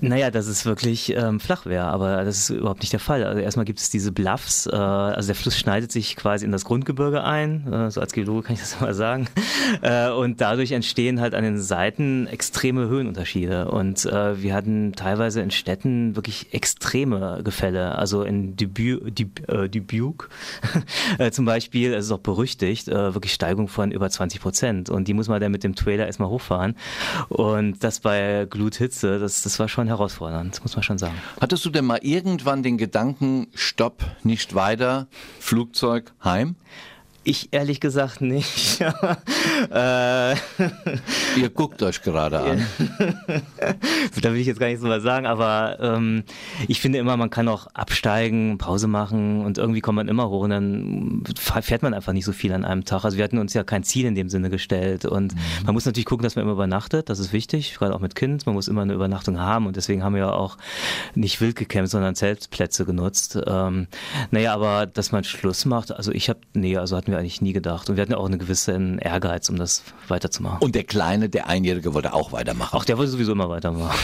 naja, 0.00 0.30
dass 0.30 0.46
es 0.46 0.66
wirklich 0.66 1.14
ähm, 1.16 1.40
flach 1.40 1.66
wäre, 1.66 1.86
aber 1.86 2.24
das 2.24 2.38
ist 2.38 2.50
überhaupt 2.50 2.80
nicht 2.80 2.92
der 2.92 3.00
Fall. 3.00 3.24
Also 3.24 3.40
erstmal 3.40 3.64
gibt 3.64 3.78
es 3.78 3.90
diese 3.90 4.12
Bluffs, 4.12 4.66
äh, 4.66 4.74
also 4.74 5.26
der 5.28 5.36
Fluss 5.36 5.58
schneidet 5.58 5.92
sich 5.92 6.16
quasi 6.16 6.44
in 6.44 6.52
das 6.52 6.64
Grundgebirge 6.64 7.24
ein, 7.24 7.90
so 7.90 8.00
als 8.00 8.12
Geologe 8.12 8.42
kann 8.42 8.54
ich 8.54 8.60
das 8.60 8.80
mal 8.80 8.94
sagen, 8.94 9.28
und 10.16 10.40
dadurch 10.40 10.72
entstehen 10.72 11.20
halt 11.20 11.34
an 11.34 11.44
den 11.44 11.60
Seiten 11.60 12.26
extreme 12.26 12.88
Höhenunterschiede 12.88 13.70
und 13.70 14.04
wir 14.04 14.54
hatten 14.54 14.92
teilweise 14.92 15.40
in 15.40 15.50
Städten 15.50 16.16
wirklich 16.16 16.52
extreme 16.52 17.40
Gefälle, 17.44 17.69
also 17.76 18.22
in 18.22 18.56
Dubuque, 18.56 19.12
äh, 19.48 19.68
Dubuque 19.68 20.28
äh, 21.18 21.30
zum 21.30 21.44
Beispiel, 21.44 21.94
es 21.94 22.06
ist 22.06 22.12
auch 22.12 22.18
berüchtigt, 22.18 22.88
äh, 22.88 23.14
wirklich 23.14 23.32
Steigung 23.32 23.68
von 23.68 23.92
über 23.92 24.10
20 24.10 24.40
Prozent 24.40 24.90
und 24.90 25.08
die 25.08 25.14
muss 25.14 25.28
man 25.28 25.40
dann 25.40 25.52
mit 25.52 25.64
dem 25.64 25.74
Trailer 25.74 26.06
erstmal 26.06 26.28
hochfahren 26.28 26.76
und 27.28 27.82
das 27.82 28.00
bei 28.00 28.46
Gluthitze, 28.48 29.18
das, 29.18 29.42
das 29.42 29.58
war 29.58 29.68
schon 29.68 29.86
herausfordernd, 29.86 30.60
muss 30.62 30.76
man 30.76 30.82
schon 30.82 30.98
sagen. 30.98 31.14
Hattest 31.40 31.64
du 31.64 31.70
denn 31.70 31.84
mal 31.84 32.00
irgendwann 32.02 32.62
den 32.62 32.78
Gedanken, 32.78 33.48
stopp, 33.54 34.04
nicht 34.22 34.54
weiter, 34.54 35.08
Flugzeug, 35.38 36.12
heim? 36.24 36.56
Ich 37.22 37.48
ehrlich 37.52 37.80
gesagt 37.80 38.22
nicht. 38.22 38.80
äh, 39.70 40.32
Ihr 41.36 41.50
guckt 41.54 41.82
euch 41.82 42.00
gerade 42.00 42.40
an. 42.40 42.66
da 44.22 44.32
will 44.32 44.40
ich 44.40 44.46
jetzt 44.46 44.58
gar 44.58 44.68
nicht 44.68 44.80
so 44.80 44.88
was 44.88 45.02
sagen, 45.02 45.26
aber 45.26 45.76
ähm, 45.80 46.24
ich 46.66 46.80
finde 46.80 46.98
immer, 46.98 47.18
man 47.18 47.28
kann 47.28 47.46
auch 47.48 47.66
absteigen, 47.74 48.56
Pause 48.56 48.86
machen 48.86 49.44
und 49.44 49.58
irgendwie 49.58 49.82
kommt 49.82 49.96
man 49.96 50.08
immer 50.08 50.30
hoch 50.30 50.44
und 50.44 50.50
dann 50.50 51.22
fährt 51.36 51.82
man 51.82 51.92
einfach 51.92 52.14
nicht 52.14 52.24
so 52.24 52.32
viel 52.32 52.54
an 52.54 52.64
einem 52.64 52.86
Tag. 52.86 53.04
Also 53.04 53.18
wir 53.18 53.24
hatten 53.24 53.38
uns 53.38 53.52
ja 53.52 53.64
kein 53.64 53.82
Ziel 53.82 54.06
in 54.06 54.14
dem 54.14 54.30
Sinne 54.30 54.48
gestellt 54.48 55.04
und 55.04 55.34
man 55.64 55.74
muss 55.74 55.84
natürlich 55.84 56.06
gucken, 56.06 56.24
dass 56.24 56.36
man 56.36 56.44
immer 56.44 56.52
übernachtet, 56.52 57.10
das 57.10 57.18
ist 57.18 57.34
wichtig, 57.34 57.74
gerade 57.74 57.94
auch 57.94 58.00
mit 58.00 58.14
Kind, 58.14 58.46
man 58.46 58.54
muss 58.54 58.66
immer 58.66 58.82
eine 58.82 58.94
Übernachtung 58.94 59.38
haben 59.38 59.66
und 59.66 59.76
deswegen 59.76 60.02
haben 60.02 60.14
wir 60.14 60.22
ja 60.22 60.32
auch 60.32 60.56
nicht 61.14 61.42
wild 61.42 61.56
gecampt, 61.56 61.90
sondern 61.90 62.14
Zeltplätze 62.14 62.86
genutzt. 62.86 63.38
Ähm, 63.46 63.88
naja, 64.30 64.54
aber 64.54 64.86
dass 64.86 65.12
man 65.12 65.22
Schluss 65.24 65.66
macht, 65.66 65.92
also 65.92 66.12
ich 66.12 66.30
habe, 66.30 66.40
nee, 66.54 66.78
also 66.78 66.96
hatten 66.96 67.09
wir 67.10 67.18
eigentlich 67.18 67.40
nie 67.40 67.52
gedacht 67.52 67.88
und 67.90 67.96
wir 67.96 68.02
hatten 68.02 68.12
ja 68.12 68.18
auch 68.18 68.26
einen 68.26 68.38
gewissen 68.38 68.98
Ehrgeiz, 68.98 69.48
um 69.48 69.56
das 69.56 69.82
weiterzumachen. 70.08 70.58
Und 70.60 70.74
der 70.74 70.84
Kleine, 70.84 71.28
der 71.28 71.48
Einjährige, 71.48 71.94
wollte 71.94 72.12
auch 72.12 72.32
weitermachen. 72.32 72.76
Auch 72.76 72.84
der 72.84 72.98
wollte 72.98 73.10
sowieso 73.12 73.32
immer 73.32 73.48
weitermachen. 73.48 73.98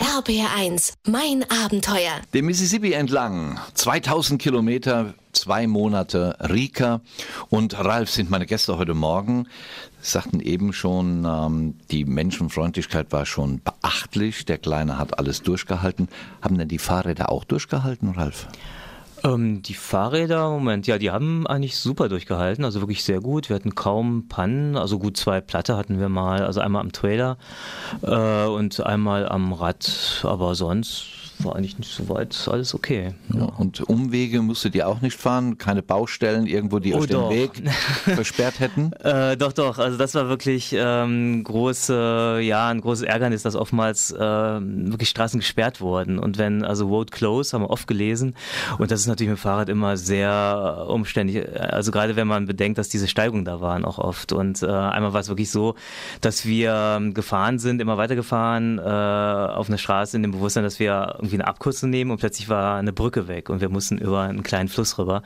RBR1, 0.00 0.94
mein 1.06 1.44
Abenteuer. 1.50 2.20
Den 2.32 2.46
Mississippi 2.46 2.92
entlang, 2.92 3.58
2000 3.74 4.40
Kilometer, 4.40 5.14
zwei 5.32 5.66
Monate, 5.66 6.36
Rika 6.40 7.00
und 7.48 7.78
Ralf 7.78 8.10
sind 8.10 8.30
meine 8.30 8.46
Gäste 8.46 8.78
heute 8.78 8.94
Morgen. 8.94 9.46
Sie 10.00 10.12
sagten 10.12 10.40
eben 10.40 10.72
schon, 10.72 11.24
ähm, 11.24 11.74
die 11.90 12.04
Menschenfreundlichkeit 12.04 13.12
war 13.12 13.26
schon 13.26 13.60
beachtlich. 13.62 14.44
Der 14.46 14.58
Kleine 14.58 14.98
hat 14.98 15.18
alles 15.18 15.42
durchgehalten. 15.42 16.08
Haben 16.40 16.56
denn 16.58 16.68
die 16.68 16.78
Fahrräder 16.78 17.30
auch 17.30 17.44
durchgehalten, 17.44 18.10
Ralf? 18.10 18.46
Ähm, 19.26 19.62
die 19.62 19.74
Fahrräder, 19.74 20.50
Moment, 20.50 20.86
ja, 20.86 20.98
die 20.98 21.10
haben 21.10 21.46
eigentlich 21.46 21.76
super 21.76 22.08
durchgehalten, 22.08 22.64
also 22.64 22.80
wirklich 22.80 23.02
sehr 23.02 23.20
gut. 23.20 23.48
Wir 23.48 23.56
hatten 23.56 23.74
kaum 23.74 24.28
Pannen, 24.28 24.76
also 24.76 24.98
gut 24.98 25.16
zwei 25.16 25.40
Platte 25.40 25.76
hatten 25.76 25.98
wir 25.98 26.08
mal, 26.08 26.44
also 26.44 26.60
einmal 26.60 26.82
am 26.82 26.92
Trailer 26.92 27.36
äh, 28.02 28.46
und 28.46 28.84
einmal 28.84 29.28
am 29.28 29.52
Rad, 29.52 30.22
aber 30.22 30.54
sonst 30.54 31.15
war 31.44 31.56
eigentlich 31.56 31.78
nicht 31.78 31.92
so 31.92 32.08
weit 32.08 32.36
alles 32.50 32.74
okay. 32.74 33.14
Ja. 33.34 33.44
Und 33.44 33.80
Umwege 33.82 34.42
musstet 34.42 34.74
ihr 34.74 34.88
auch 34.88 35.00
nicht 35.00 35.16
fahren? 35.18 35.58
Keine 35.58 35.82
Baustellen 35.82 36.46
irgendwo, 36.46 36.78
die 36.78 36.94
Oh, 36.94 36.98
euch 36.98 37.06
den 37.06 37.16
doch. 37.16 37.30
Weg 37.30 37.50
versperrt 38.04 38.60
hätten? 38.60 38.92
Äh, 38.94 39.36
doch, 39.36 39.52
doch. 39.52 39.78
Also 39.78 39.98
das 39.98 40.14
war 40.14 40.28
wirklich 40.28 40.74
ähm, 40.76 41.42
große, 41.44 42.40
ja, 42.42 42.68
ein 42.68 42.80
großes 42.80 43.04
Ärgernis, 43.04 43.42
dass 43.42 43.56
oftmals 43.56 44.10
äh, 44.12 44.18
wirklich 44.18 45.08
Straßen 45.08 45.40
gesperrt 45.40 45.80
wurden. 45.80 46.18
Und 46.18 46.38
wenn, 46.38 46.64
also 46.64 46.88
Road 46.88 47.10
Close 47.10 47.52
haben 47.52 47.62
wir 47.62 47.70
oft 47.70 47.86
gelesen. 47.86 48.34
Und 48.78 48.90
das 48.90 49.00
ist 49.00 49.06
natürlich 49.06 49.30
mit 49.30 49.38
dem 49.38 49.42
Fahrrad 49.42 49.68
immer 49.68 49.96
sehr 49.96 50.86
äh, 50.88 50.90
umständlich. 50.90 51.44
Also 51.60 51.90
gerade 51.90 52.16
wenn 52.16 52.26
man 52.26 52.46
bedenkt, 52.46 52.78
dass 52.78 52.88
diese 52.88 53.08
Steigungen 53.08 53.44
da 53.44 53.60
waren 53.60 53.84
auch 53.84 53.98
oft. 53.98 54.32
Und 54.32 54.62
äh, 54.62 54.66
einmal 54.66 55.12
war 55.12 55.20
es 55.20 55.28
wirklich 55.28 55.50
so, 55.50 55.74
dass 56.20 56.46
wir 56.46 56.96
ähm, 56.96 57.14
gefahren 57.14 57.58
sind, 57.58 57.80
immer 57.80 57.96
weitergefahren 57.96 58.78
äh, 58.78 58.82
auf 58.82 59.68
einer 59.68 59.78
Straße 59.78 60.16
in 60.16 60.22
dem 60.22 60.32
Bewusstsein, 60.32 60.64
dass 60.64 60.78
wir 60.78 61.18
irgendwie 61.26 61.42
eine 61.42 61.48
Abkürzung 61.48 61.90
nehmen 61.90 62.10
und 62.10 62.18
plötzlich 62.18 62.48
war 62.48 62.76
eine 62.76 62.92
Brücke 62.92 63.28
weg 63.28 63.50
und 63.50 63.60
wir 63.60 63.68
mussten 63.68 63.98
über 63.98 64.22
einen 64.22 64.42
kleinen 64.42 64.68
Fluss 64.68 64.98
rüber. 64.98 65.22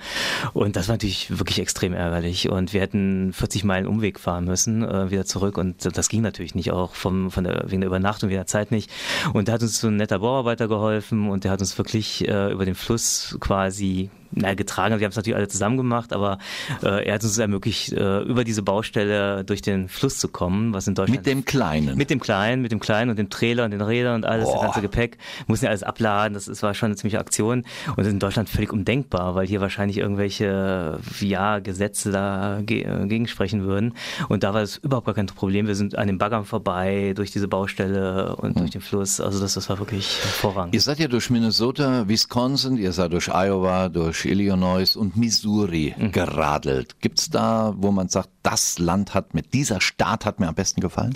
Und 0.53 0.77
das 0.77 0.89
war 0.89 0.95
natürlich 0.95 1.39
wirklich 1.39 1.61
extrem 1.61 1.93
ärgerlich. 1.93 2.49
Und 2.49 2.73
wir 2.73 2.81
hätten 2.81 3.33
40 3.33 3.65
Meilen 3.65 3.87
Umweg 3.87 4.19
fahren 4.19 4.45
müssen, 4.45 4.83
äh, 4.83 5.11
wieder 5.11 5.25
zurück. 5.25 5.59
Und 5.59 5.97
das 5.97 6.09
ging 6.09 6.23
natürlich 6.23 6.55
nicht, 6.55 6.73
auch 6.73 6.95
vom, 6.95 7.31
von 7.31 7.45
der, 7.45 7.65
wegen 7.67 7.81
der 7.81 7.89
Übernachtung, 7.89 8.29
wegen 8.29 8.39
der 8.39 8.47
Zeit 8.47 8.71
nicht. 8.71 8.91
Und 9.33 9.49
da 9.49 9.53
hat 9.53 9.63
uns 9.63 9.81
so 9.81 9.89
ein 9.89 9.97
netter 9.97 10.21
Bauarbeiter 10.21 10.69
geholfen 10.69 11.29
und 11.29 11.45
der 11.45 11.51
hat 11.51 11.61
uns 11.61 11.77
wirklich 11.79 12.27
äh, 12.29 12.53
über 12.53 12.65
den 12.65 12.75
Fluss 12.75 13.37
quasi 13.41 14.11
na, 14.33 14.55
getragen. 14.55 14.99
Wir 14.99 15.05
haben 15.05 15.11
es 15.11 15.17
natürlich 15.17 15.37
alle 15.37 15.49
zusammen 15.49 15.77
gemacht, 15.77 16.13
aber 16.13 16.39
äh, 16.83 17.07
er 17.07 17.15
hat 17.15 17.25
uns 17.25 17.39
ermöglicht, 17.39 17.93
äh, 17.93 18.21
über 18.21 18.45
diese 18.45 18.63
Baustelle 18.63 19.45
durch 19.45 19.63
den 19.63 19.89
Fluss 19.89 20.19
zu 20.19 20.29
kommen, 20.29 20.73
was 20.73 20.87
in 20.87 20.95
Deutschland 20.95 21.21
Mit 21.21 21.27
dem 21.27 21.45
Kleinen. 21.45 21.97
mit 21.97 22.11
dem 22.11 22.21
Kleinen, 22.21 22.63
mit 22.63 22.73
dem 22.73 22.81
Kleinen 22.81 23.11
und 23.11 23.19
dem 23.19 23.31
Trailer 23.31 23.65
und 23.65 23.71
den 23.73 23.81
Rädern 23.81 24.17
und 24.17 24.25
alles, 24.27 24.45
Boah. 24.45 24.55
das 24.55 24.63
ganze 24.63 24.81
Gepäck. 24.83 25.19
Mussten 25.47 25.67
ja 25.67 25.71
alles 25.71 25.83
abladen, 25.83 26.35
das, 26.35 26.47
das 26.47 26.63
war 26.63 26.75
schon 26.75 26.89
eine 26.89 26.97
ziemliche 26.97 27.19
Aktion. 27.19 27.65
Und 27.89 27.99
das 27.99 28.07
ist 28.07 28.13
in 28.13 28.19
Deutschland 28.19 28.49
völlig 28.49 28.73
undenkbar, 28.73 29.35
weil 29.35 29.47
hier 29.47 29.61
wahrscheinlich 29.61 29.99
irgendwelche 29.99 30.99
ja, 31.21 31.59
Gesetze 31.59 32.13
da 32.13 32.61
ge 32.63 32.83
äh, 32.83 33.07
gegensprechen 33.07 33.65
würden. 33.65 33.95
Und 34.29 34.43
da 34.43 34.55
war 34.55 34.63
es 34.63 34.77
überhaupt 34.79 35.07
gar 35.07 35.15
kein 35.15 35.27
Problem. 35.27 35.67
Wir 35.67 35.75
sind 35.75 35.97
an 35.97 36.07
den 36.07 36.19
Baggern 36.19 36.45
vorbei, 36.45 37.13
durch 37.15 37.31
diese 37.31 37.49
Baustelle 37.49 38.37
und 38.37 38.59
durch 38.59 38.71
den 38.71 38.81
Fluss. 38.81 39.21
Also 39.21 39.41
das, 39.41 39.55
das 39.55 39.69
war 39.69 39.79
wirklich 39.79 40.19
hervorragend. 40.23 40.75
Ihr 40.75 40.81
seid 40.81 40.99
ja 40.99 41.09
durch 41.09 41.31
Minnesota, 41.31 42.09
Wisconsin, 42.09 42.77
ihr 42.77 42.93
seid 42.93 43.13
durch 43.13 43.29
Iowa, 43.29 43.89
durch 43.89 44.20
Illinois 44.29 44.97
und 44.97 45.17
Missouri 45.17 45.95
Mhm. 45.97 46.13
geradelt. 46.13 47.01
Gibt's 47.01 47.31
da, 47.31 47.75
wo 47.77 47.91
man 47.91 48.09
sagt, 48.09 48.29
das 48.43 48.79
Land 48.79 49.15
hat 49.15 49.35
mir, 49.35 49.43
dieser 49.43 49.81
Staat 49.81 50.27
hat 50.27 50.41
mir 50.41 50.49
am 50.49 50.55
besten 50.55 50.81
gefallen? 50.81 51.15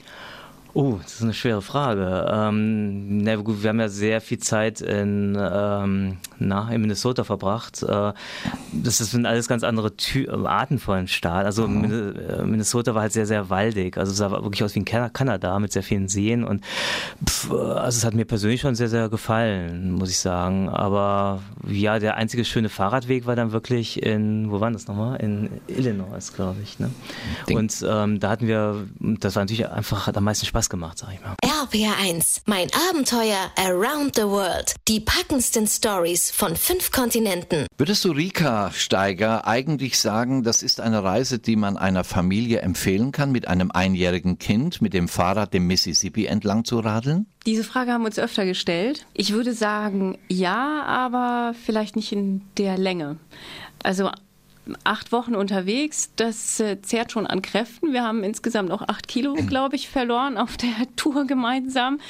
Oh, 0.76 0.98
das 1.00 1.14
ist 1.14 1.22
eine 1.22 1.34
schwere 1.34 1.62
Frage. 1.62 2.26
Ähm, 2.28 3.18
na 3.18 3.36
gut, 3.36 3.62
wir 3.62 3.68
haben 3.70 3.78
ja 3.78 3.88
sehr 3.88 4.20
viel 4.20 4.38
Zeit 4.40 4.80
in, 4.80 5.38
ähm, 5.40 6.16
na, 6.40 6.68
in 6.72 6.80
Minnesota 6.80 7.22
verbracht. 7.22 7.84
Äh, 7.84 8.12
das 8.72 8.98
sind 8.98 9.24
alles 9.24 9.46
ganz 9.46 9.62
andere 9.62 9.94
Ty 9.96 10.28
Arten 10.30 10.80
von 10.80 11.06
Staat. 11.06 11.46
Also 11.46 11.68
Min- 11.68 12.16
äh, 12.16 12.42
Minnesota 12.44 12.92
war 12.92 13.02
halt 13.02 13.12
sehr, 13.12 13.26
sehr 13.26 13.50
waldig. 13.50 13.96
Also 13.96 14.10
es 14.10 14.18
sah 14.18 14.32
wirklich 14.32 14.64
aus 14.64 14.74
wie 14.74 14.80
in 14.80 14.84
Kan- 14.84 15.12
Kanada 15.12 15.56
mit 15.60 15.70
sehr 15.70 15.84
vielen 15.84 16.08
Seen. 16.08 16.42
Und 16.42 16.64
pff, 17.24 17.52
also 17.52 17.96
es 17.98 18.04
hat 18.04 18.14
mir 18.14 18.24
persönlich 18.24 18.60
schon 18.60 18.74
sehr, 18.74 18.88
sehr 18.88 19.08
gefallen, 19.08 19.92
muss 19.92 20.10
ich 20.10 20.18
sagen. 20.18 20.68
Aber 20.68 21.40
ja, 21.68 21.98
der 21.98 22.16
einzige 22.16 22.44
schöne 22.44 22.68
Fahrradweg 22.68 23.26
war 23.26 23.36
dann 23.36 23.52
wirklich 23.52 24.02
in, 24.02 24.50
wo 24.50 24.60
war 24.60 24.70
das 24.70 24.86
nochmal? 24.86 25.20
In 25.20 25.48
Illinois, 25.66 26.32
glaube 26.34 26.60
ich. 26.62 26.78
Ne? 26.78 26.90
Ding. 27.48 27.56
Und 27.56 27.84
ähm, 27.88 28.20
da 28.20 28.30
hatten 28.30 28.46
wir, 28.46 28.86
das 28.98 29.36
war 29.36 29.42
natürlich 29.42 29.68
einfach, 29.68 30.06
hat 30.06 30.16
am 30.16 30.24
meisten 30.24 30.46
Spaß 30.46 30.68
gemacht, 30.70 30.98
sag 30.98 31.12
ich 31.12 31.20
mal. 31.20 31.34
RPR1, 31.44 32.42
mein 32.46 32.68
Abenteuer 32.90 33.50
around 33.56 34.16
the 34.16 34.22
world. 34.22 34.74
Die 34.88 35.00
packendsten 35.00 35.66
Stories 35.66 36.30
von 36.30 36.56
fünf 36.56 36.90
Kontinenten. 36.90 37.66
Würdest 37.78 38.04
du 38.04 38.12
Rika 38.12 38.70
Steiger 38.72 39.46
eigentlich 39.46 39.98
sagen, 39.98 40.42
das 40.42 40.62
ist 40.62 40.80
eine 40.80 41.02
Reise, 41.02 41.38
die 41.38 41.56
man 41.56 41.76
einer 41.76 42.04
Familie 42.04 42.60
empfehlen 42.60 43.12
kann, 43.12 43.32
mit 43.32 43.48
einem 43.48 43.70
einjährigen 43.70 44.38
Kind 44.38 44.82
mit 44.82 44.92
dem 44.94 45.08
Fahrrad 45.08 45.54
dem 45.54 45.66
Mississippi 45.66 46.26
entlang 46.26 46.64
zu 46.64 46.80
radeln? 46.80 47.26
Diese 47.46 47.64
Frage 47.64 47.92
haben 47.92 48.02
wir 48.02 48.06
uns 48.06 48.18
öfter 48.18 48.46
gestellt. 48.46 49.06
Ich 49.12 49.32
würde 49.32 49.52
sagen, 49.52 50.18
ja, 50.28 50.82
aber 50.84 51.54
vielleicht 51.64 51.94
nicht 51.94 52.12
in 52.12 52.42
der 52.56 52.78
Länge. 52.78 53.18
Also 53.82 54.10
acht 54.84 55.12
Wochen 55.12 55.34
unterwegs, 55.34 56.10
das 56.16 56.58
äh, 56.60 56.80
zehrt 56.80 57.12
schon 57.12 57.26
an 57.26 57.42
Kräften. 57.42 57.92
Wir 57.92 58.02
haben 58.02 58.24
insgesamt 58.24 58.70
auch 58.70 58.82
acht 58.82 59.08
Kilo, 59.08 59.34
glaube 59.46 59.76
ich, 59.76 59.88
verloren 59.88 60.38
auf 60.38 60.56
der 60.56 60.74
Tour 60.96 61.26
gemeinsam. 61.26 62.00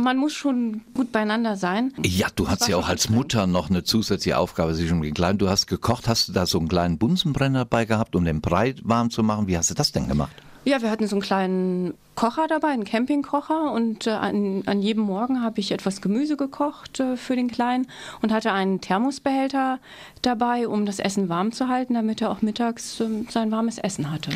Man 0.00 0.16
muss 0.16 0.32
schon 0.32 0.82
gut 0.94 1.10
beieinander 1.12 1.56
sein. 1.56 1.92
Ja, 2.04 2.28
du 2.34 2.48
hast 2.48 2.68
ja 2.68 2.76
auch 2.76 2.88
als. 2.88 3.10
Mutter 3.10 3.48
noch 3.48 3.70
eine 3.70 3.82
zusätzliche 3.82 4.38
Aufgabe, 4.38 4.74
sich 4.74 4.92
um 4.92 5.02
den 5.02 5.14
Kleinen. 5.14 5.38
Du 5.38 5.48
hast 5.48 5.66
gekocht, 5.66 6.06
hast 6.06 6.28
du 6.28 6.32
da 6.32 6.46
so 6.46 6.58
einen 6.58 6.68
kleinen 6.68 6.98
Bunsenbrenner 6.98 7.60
dabei 7.60 7.86
gehabt, 7.86 8.14
um 8.14 8.24
den 8.24 8.40
Brei 8.40 8.74
warm 8.84 9.10
zu 9.10 9.24
machen? 9.24 9.48
Wie 9.48 9.56
hast 9.56 9.70
du 9.70 9.74
das 9.74 9.90
denn 9.90 10.06
gemacht? 10.06 10.30
Ja, 10.64 10.82
wir 10.82 10.90
hatten 10.90 11.06
so 11.06 11.16
einen 11.16 11.22
kleinen 11.22 11.94
Kocher 12.20 12.46
dabei, 12.48 12.68
einen 12.68 12.84
Campingkocher 12.84 13.72
und 13.72 14.06
äh, 14.06 14.10
an, 14.10 14.62
an 14.66 14.82
jedem 14.82 15.04
Morgen 15.04 15.42
habe 15.42 15.58
ich 15.58 15.72
etwas 15.72 16.02
Gemüse 16.02 16.36
gekocht 16.36 17.00
äh, 17.00 17.16
für 17.16 17.34
den 17.34 17.48
Kleinen 17.48 17.86
und 18.20 18.30
hatte 18.30 18.52
einen 18.52 18.82
Thermosbehälter 18.82 19.78
dabei, 20.20 20.68
um 20.68 20.84
das 20.84 20.98
Essen 20.98 21.30
warm 21.30 21.50
zu 21.52 21.68
halten, 21.68 21.94
damit 21.94 22.20
er 22.20 22.30
auch 22.30 22.42
mittags 22.42 23.00
ähm, 23.00 23.26
sein 23.30 23.50
warmes 23.50 23.78
Essen 23.78 24.10
hatte. 24.10 24.32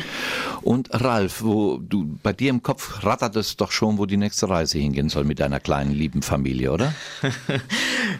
Und 0.63 0.89
Ralf, 0.99 1.43
wo 1.43 1.77
du 1.77 2.17
bei 2.23 2.33
dir 2.33 2.49
im 2.49 2.63
Kopf 2.63 3.03
rattert 3.03 3.35
es 3.35 3.55
doch 3.55 3.71
schon, 3.71 3.99
wo 3.99 4.07
die 4.07 4.17
nächste 4.17 4.49
Reise 4.49 4.79
hingehen 4.79 5.09
soll 5.09 5.25
mit 5.25 5.39
deiner 5.39 5.59
kleinen 5.59 5.91
lieben 5.91 6.23
Familie, 6.23 6.71
oder? 6.71 6.91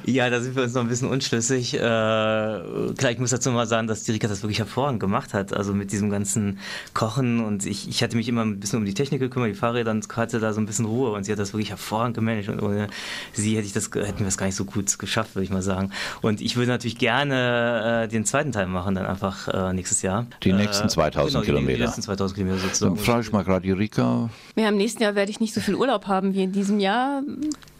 Ja, 0.03 0.29
da 0.29 0.41
sind 0.41 0.55
wir 0.55 0.63
uns 0.63 0.73
noch 0.73 0.81
ein 0.81 0.87
bisschen 0.87 1.09
unschlüssig. 1.09 1.73
Äh, 1.73 1.77
klar, 1.79 3.11
ich 3.11 3.17
muss 3.17 3.31
dazu 3.31 3.51
mal 3.51 3.65
sagen, 3.65 3.87
dass 3.87 4.03
die 4.03 4.11
Rika 4.11 4.27
das 4.27 4.43
wirklich 4.43 4.59
hervorragend 4.59 4.99
gemacht 4.99 5.33
hat. 5.33 5.53
Also 5.53 5.73
mit 5.73 5.91
diesem 5.91 6.09
ganzen 6.09 6.59
Kochen 6.93 7.43
und 7.43 7.65
ich, 7.65 7.87
ich 7.87 7.94
hatte 8.03 8.15
mich 8.17 8.27
immer 8.27 8.43
ein 8.43 8.59
bisschen 8.59 8.79
um 8.79 8.85
die 8.85 8.93
Technik 8.93 9.19
gekümmert, 9.19 9.49
die 9.49 9.53
Fahrräder 9.55 9.91
und 9.91 10.07
hatte 10.15 10.39
da 10.39 10.53
so 10.53 10.61
ein 10.61 10.65
bisschen 10.65 10.85
Ruhe 10.85 11.11
und 11.11 11.23
sie 11.23 11.31
hat 11.31 11.39
das 11.39 11.53
wirklich 11.53 11.69
hervorragend 11.69 12.15
gemanagt 12.15 12.49
und 12.49 12.61
ohne 12.61 12.87
sie 13.33 13.55
hätte 13.57 13.65
ich 13.67 13.73
das, 13.73 13.85
hätten 13.93 14.19
wir 14.19 14.25
das 14.25 14.37
gar 14.37 14.45
nicht 14.45 14.55
so 14.55 14.65
gut 14.65 14.97
geschafft, 14.99 15.35
würde 15.35 15.43
ich 15.45 15.49
mal 15.51 15.61
sagen. 15.61 15.91
Und 16.21 16.41
ich 16.41 16.55
würde 16.55 16.69
natürlich 16.71 16.97
gerne 16.97 18.03
äh, 18.05 18.07
den 18.07 18.25
zweiten 18.25 18.51
Teil 18.51 18.67
machen, 18.67 18.95
dann 18.95 19.05
einfach 19.05 19.47
äh, 19.47 19.73
nächstes 19.73 20.01
Jahr. 20.01 20.25
Die 20.43 20.53
nächsten 20.53 20.89
2000 20.89 21.31
genau, 21.31 21.41
die- 21.41 21.45
Kilometer. 21.45 21.77
Die 21.77 21.83
letzten 21.83 22.01
2000 22.01 22.35
Kilometer 22.37 22.59
Dann 22.61 22.67
sozusagen. 22.69 22.97
frage 22.97 23.21
ich 23.21 23.31
mal 23.31 23.43
gerade 23.43 23.61
die 23.65 23.71
Rika. 23.71 24.29
Ja, 24.55 24.69
im 24.69 24.77
nächsten 24.77 25.03
Jahr 25.03 25.15
werde 25.15 25.31
ich 25.31 25.39
nicht 25.39 25.53
so 25.53 25.61
viel 25.61 25.75
Urlaub 25.75 26.07
haben 26.07 26.33
wie 26.33 26.43
in 26.43 26.51
diesem 26.51 26.79
Jahr. 26.79 27.21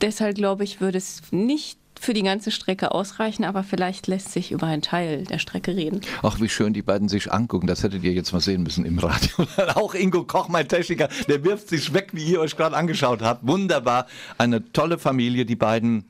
Deshalb 0.01 0.35
glaube 0.35 0.63
ich, 0.63 0.81
würde 0.81 0.97
es 0.97 1.21
nicht 1.31 1.77
für 1.99 2.13
die 2.13 2.23
ganze 2.23 2.51
Strecke 2.51 2.91
ausreichen, 2.91 3.43
aber 3.43 3.63
vielleicht 3.63 4.07
lässt 4.07 4.31
sich 4.31 4.51
über 4.51 4.67
einen 4.67 4.81
Teil 4.81 5.23
der 5.23 5.39
Strecke 5.39 5.75
reden. 5.75 6.01
Ach, 6.23 6.39
wie 6.39 6.49
schön 6.49 6.73
die 6.73 6.81
beiden 6.81 7.09
sich 7.09 7.31
angucken. 7.31 7.67
Das 7.67 7.83
hättet 7.83 8.03
ihr 8.03 8.13
jetzt 8.13 8.33
mal 8.33 8.41
sehen 8.41 8.63
müssen 8.63 8.85
im 8.85 8.99
Radio. 8.99 9.45
Auch 9.75 9.93
Ingo 9.93 10.23
Koch, 10.23 10.49
mein 10.49 10.67
Techniker, 10.67 11.09
der 11.27 11.43
wirft 11.43 11.69
sich 11.69 11.93
weg, 11.93 12.09
wie 12.13 12.23
ihr 12.23 12.41
euch 12.41 12.55
gerade 12.55 12.75
angeschaut 12.75 13.21
habt. 13.21 13.47
Wunderbar. 13.47 14.07
Eine 14.37 14.71
tolle 14.71 14.97
Familie, 14.97 15.45
die 15.45 15.55
beiden. 15.55 16.05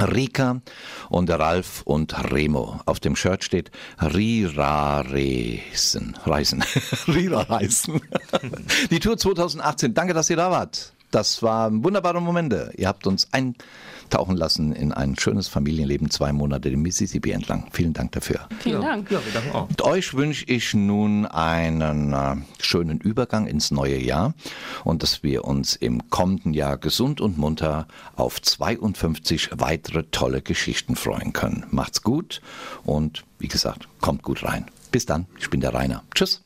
Rika 0.00 0.60
und 1.08 1.30
Ralf 1.30 1.82
und 1.84 2.32
Remo. 2.32 2.80
Auf 2.86 3.00
dem 3.00 3.16
Shirt 3.16 3.42
steht 3.42 3.70
Rira 4.00 5.00
Reisen. 5.00 6.16
Reisen. 6.24 6.62
Rira 7.08 7.42
Reisen. 7.42 8.00
Die 8.90 9.00
Tour 9.00 9.16
2018. 9.16 9.94
Danke, 9.94 10.14
dass 10.14 10.30
ihr 10.30 10.36
da 10.36 10.50
wart. 10.50 10.92
Das 11.10 11.42
waren 11.42 11.84
wunderbare 11.84 12.20
Momente. 12.20 12.72
Ihr 12.76 12.86
habt 12.86 13.06
uns 13.06 13.28
eintauchen 13.32 14.36
lassen 14.36 14.72
in 14.72 14.92
ein 14.92 15.18
schönes 15.18 15.48
Familienleben, 15.48 16.10
zwei 16.10 16.32
Monate 16.32 16.70
den 16.70 16.82
Mississippi 16.82 17.30
entlang. 17.30 17.68
Vielen 17.72 17.94
Dank 17.94 18.12
dafür. 18.12 18.46
Vielen 18.60 18.82
Dank. 18.82 19.10
Ja, 19.10 19.24
wir 19.24 19.32
danken 19.32 19.52
auch. 19.52 19.68
Und 19.68 19.82
euch 19.82 20.12
wünsche 20.14 20.44
ich 20.46 20.74
nun 20.74 21.24
einen 21.24 22.12
äh, 22.12 22.36
schönen 22.60 23.00
Übergang 23.00 23.46
ins 23.46 23.70
neue 23.70 23.98
Jahr 23.98 24.34
und 24.84 25.02
dass 25.02 25.22
wir 25.22 25.44
uns 25.44 25.76
im 25.76 26.10
kommenden 26.10 26.52
Jahr 26.52 26.76
gesund 26.76 27.20
und 27.20 27.38
munter 27.38 27.86
auf 28.16 28.42
52 28.42 29.50
weitere 29.54 30.04
tolle 30.10 30.42
Geschichten 30.42 30.94
freuen 30.94 31.32
können. 31.32 31.64
Macht's 31.70 32.02
gut 32.02 32.42
und 32.84 33.24
wie 33.38 33.48
gesagt, 33.48 33.88
kommt 34.00 34.22
gut 34.22 34.44
rein. 34.44 34.66
Bis 34.90 35.06
dann, 35.06 35.26
ich 35.38 35.48
bin 35.48 35.60
der 35.60 35.72
Rainer. 35.72 36.02
Tschüss. 36.14 36.42